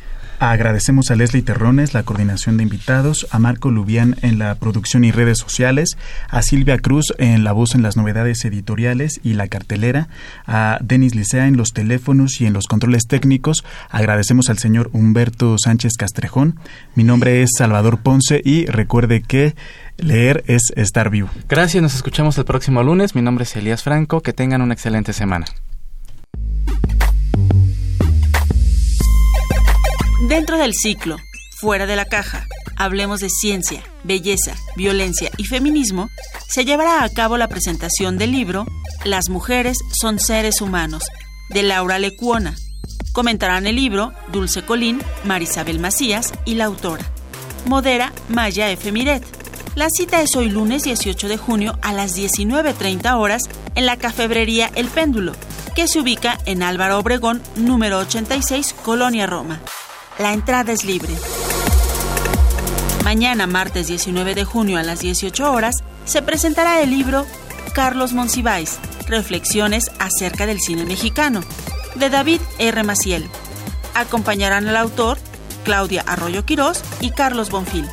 Agradecemos 0.50 1.10
a 1.10 1.16
Leslie 1.16 1.40
Terrones 1.40 1.94
la 1.94 2.02
coordinación 2.02 2.58
de 2.58 2.64
invitados, 2.64 3.26
a 3.30 3.38
Marco 3.38 3.70
Lubián 3.70 4.16
en 4.20 4.38
la 4.38 4.54
producción 4.56 5.02
y 5.02 5.10
redes 5.10 5.38
sociales, 5.38 5.96
a 6.28 6.42
Silvia 6.42 6.76
Cruz 6.76 7.14
en 7.16 7.44
la 7.44 7.52
voz 7.52 7.74
en 7.74 7.80
las 7.80 7.96
novedades 7.96 8.44
editoriales 8.44 9.20
y 9.24 9.32
la 9.32 9.48
cartelera, 9.48 10.08
a 10.46 10.76
Denis 10.82 11.14
Licea 11.14 11.46
en 11.46 11.56
los 11.56 11.72
teléfonos 11.72 12.42
y 12.42 12.46
en 12.46 12.52
los 12.52 12.66
controles 12.66 13.06
técnicos. 13.08 13.64
Agradecemos 13.88 14.50
al 14.50 14.58
señor 14.58 14.90
Humberto 14.92 15.56
Sánchez 15.56 15.94
Castrejón. 15.98 16.58
Mi 16.94 17.04
nombre 17.04 17.42
es 17.42 17.48
Salvador 17.56 18.00
Ponce 18.00 18.42
y 18.44 18.66
recuerde 18.66 19.22
que 19.22 19.54
leer 19.96 20.44
es 20.46 20.74
estar 20.76 21.08
vivo. 21.08 21.30
Gracias, 21.48 21.82
nos 21.82 21.94
escuchamos 21.94 22.36
el 22.36 22.44
próximo 22.44 22.82
lunes. 22.82 23.14
Mi 23.14 23.22
nombre 23.22 23.44
es 23.44 23.56
Elías 23.56 23.82
Franco. 23.82 24.20
Que 24.20 24.34
tengan 24.34 24.60
una 24.60 24.74
excelente 24.74 25.14
semana. 25.14 25.46
Dentro 30.28 30.56
del 30.56 30.72
ciclo, 30.72 31.18
fuera 31.60 31.84
de 31.84 31.96
la 31.96 32.06
caja, 32.06 32.46
hablemos 32.76 33.20
de 33.20 33.28
ciencia, 33.28 33.82
belleza, 34.04 34.54
violencia 34.74 35.30
y 35.36 35.44
feminismo, 35.44 36.08
se 36.48 36.64
llevará 36.64 37.04
a 37.04 37.10
cabo 37.10 37.36
la 37.36 37.48
presentación 37.48 38.16
del 38.16 38.32
libro 38.32 38.64
Las 39.04 39.28
mujeres 39.28 39.76
son 39.92 40.18
seres 40.18 40.62
humanos, 40.62 41.04
de 41.50 41.62
Laura 41.62 41.98
Lecuona. 41.98 42.54
Comentarán 43.12 43.66
el 43.66 43.76
libro 43.76 44.14
Dulce 44.32 44.62
Colín, 44.62 45.02
Marisabel 45.24 45.78
Macías 45.78 46.32
y 46.46 46.54
la 46.54 46.64
autora. 46.64 47.04
Modera 47.66 48.14
Maya 48.30 48.70
F. 48.70 48.92
Miret. 48.92 49.22
La 49.74 49.88
cita 49.90 50.22
es 50.22 50.34
hoy 50.36 50.48
lunes 50.48 50.84
18 50.84 51.28
de 51.28 51.36
junio 51.36 51.78
a 51.82 51.92
las 51.92 52.16
19.30 52.16 53.14
horas 53.18 53.42
en 53.74 53.84
la 53.84 53.98
cafebrería 53.98 54.70
El 54.74 54.88
Péndulo, 54.88 55.34
que 55.76 55.86
se 55.86 56.00
ubica 56.00 56.38
en 56.46 56.62
Álvaro 56.62 56.98
Obregón, 56.98 57.42
número 57.56 57.98
86, 57.98 58.74
Colonia 58.82 59.26
Roma. 59.26 59.60
La 60.18 60.32
entrada 60.32 60.72
es 60.72 60.84
libre. 60.84 61.12
Mañana, 63.02 63.48
martes 63.48 63.88
19 63.88 64.36
de 64.36 64.44
junio 64.44 64.78
a 64.78 64.84
las 64.84 65.00
18 65.00 65.50
horas, 65.50 65.82
se 66.04 66.22
presentará 66.22 66.80
el 66.82 66.90
libro 66.90 67.26
Carlos 67.74 68.12
Monsiváis, 68.12 68.78
Reflexiones 69.08 69.90
acerca 69.98 70.46
del 70.46 70.60
cine 70.60 70.86
mexicano, 70.86 71.40
de 71.96 72.10
David 72.10 72.40
R. 72.60 72.84
Maciel. 72.84 73.28
Acompañarán 73.94 74.68
al 74.68 74.76
autor 74.76 75.18
Claudia 75.64 76.04
Arroyo 76.06 76.44
Quirós 76.44 76.82
y 77.00 77.10
Carlos 77.10 77.50
Bonfil. 77.50 77.88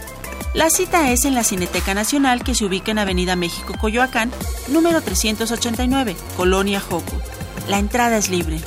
La 0.54 0.70
cita 0.70 1.12
es 1.12 1.26
en 1.26 1.34
la 1.34 1.44
Cineteca 1.44 1.96
Nacional 1.96 2.44
que 2.44 2.54
se 2.54 2.66
ubica 2.66 2.92
en 2.92 3.00
Avenida 3.00 3.36
México 3.36 3.74
Coyoacán, 3.82 4.32
número 4.68 5.02
389, 5.02 6.16
Colonia 6.38 6.82
Joco. 6.82 7.20
La 7.68 7.80
entrada 7.80 8.18
es 8.18 8.30
libre. 8.30 8.62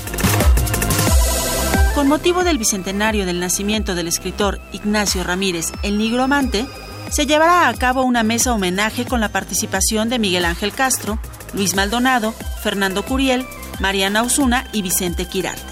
Con 1.95 2.09
motivo 2.09 2.43
del 2.43 2.59
bicentenario 2.59 3.25
del 3.25 3.39
nacimiento 3.39 3.95
del 3.95 4.09
escritor 4.09 4.61
Ignacio 4.73 5.23
Ramírez, 5.23 5.73
el 5.85 5.97
nigromante, 5.97 6.67
se 7.09 7.25
llevará 7.25 7.69
a 7.69 7.75
cabo 7.75 8.03
una 8.03 8.25
mesa 8.25 8.53
homenaje 8.53 9.05
con 9.05 9.21
la 9.21 9.29
participación 9.29 10.09
de 10.09 10.19
Miguel 10.19 10.45
Ángel 10.45 10.73
Castro, 10.73 11.21
Luis 11.53 11.77
Maldonado, 11.77 12.33
Fernando 12.33 13.05
Curiel, 13.05 13.47
Mariana 13.79 14.23
Osuna 14.23 14.67
y 14.73 14.83
Vicente 14.83 15.27
Quirarte. 15.27 15.63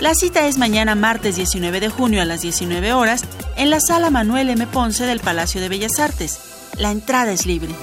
La 0.00 0.14
cita 0.14 0.46
es 0.46 0.56
mañana 0.56 0.94
martes 0.94 1.36
19 1.36 1.78
de 1.80 1.90
junio 1.90 2.22
a 2.22 2.24
las 2.24 2.40
19 2.40 2.94
horas 2.94 3.22
en 3.56 3.68
la 3.68 3.80
sala 3.80 4.08
Manuel 4.08 4.48
M. 4.48 4.66
Ponce 4.66 5.04
del 5.04 5.20
Palacio 5.20 5.60
de 5.60 5.68
Bellas 5.68 5.98
Artes. 5.98 6.40
La 6.78 6.90
entrada 6.90 7.32
es 7.32 7.44
libre. 7.44 7.74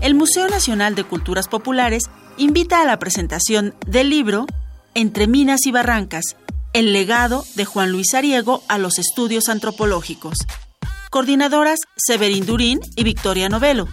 El 0.00 0.16
Museo 0.16 0.48
Nacional 0.48 0.96
de 0.96 1.04
Culturas 1.04 1.46
Populares 1.46 2.10
invita 2.38 2.82
a 2.82 2.86
la 2.86 2.98
presentación 2.98 3.76
del 3.86 4.10
libro 4.10 4.46
entre 4.94 5.26
Minas 5.26 5.66
y 5.66 5.72
Barrancas, 5.72 6.36
el 6.72 6.92
legado 6.92 7.44
de 7.54 7.64
Juan 7.64 7.90
Luis 7.90 8.14
Ariego 8.14 8.62
a 8.68 8.78
los 8.78 8.98
estudios 8.98 9.48
antropológicos. 9.48 10.38
Coordinadoras 11.10 11.80
Severín 11.96 12.46
Durín 12.46 12.80
y 12.96 13.04
Victoria 13.04 13.48
Novelo. 13.48 13.88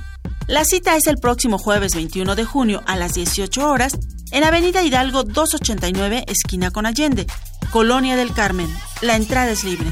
La 0.48 0.66
cita 0.66 0.96
es 0.96 1.08
el 1.08 1.18
próximo 1.18 1.58
jueves 1.58 1.94
21 1.94 2.36
de 2.36 2.46
junio 2.46 2.82
a 2.88 2.96
las 2.96 3.14
18 3.14 3.70
horas 3.70 3.98
en 4.32 4.44
Avenida 4.44 4.84
Hidalgo 4.84 5.24
289, 5.24 6.26
esquina 6.28 6.72
con 6.72 6.86
Allende, 6.86 7.28
Colonia 7.72 8.16
del 8.16 8.34
Carmen. 8.34 8.68
La 9.02 9.16
entrada 9.16 9.52
es 9.52 9.64
libre. 9.64 9.92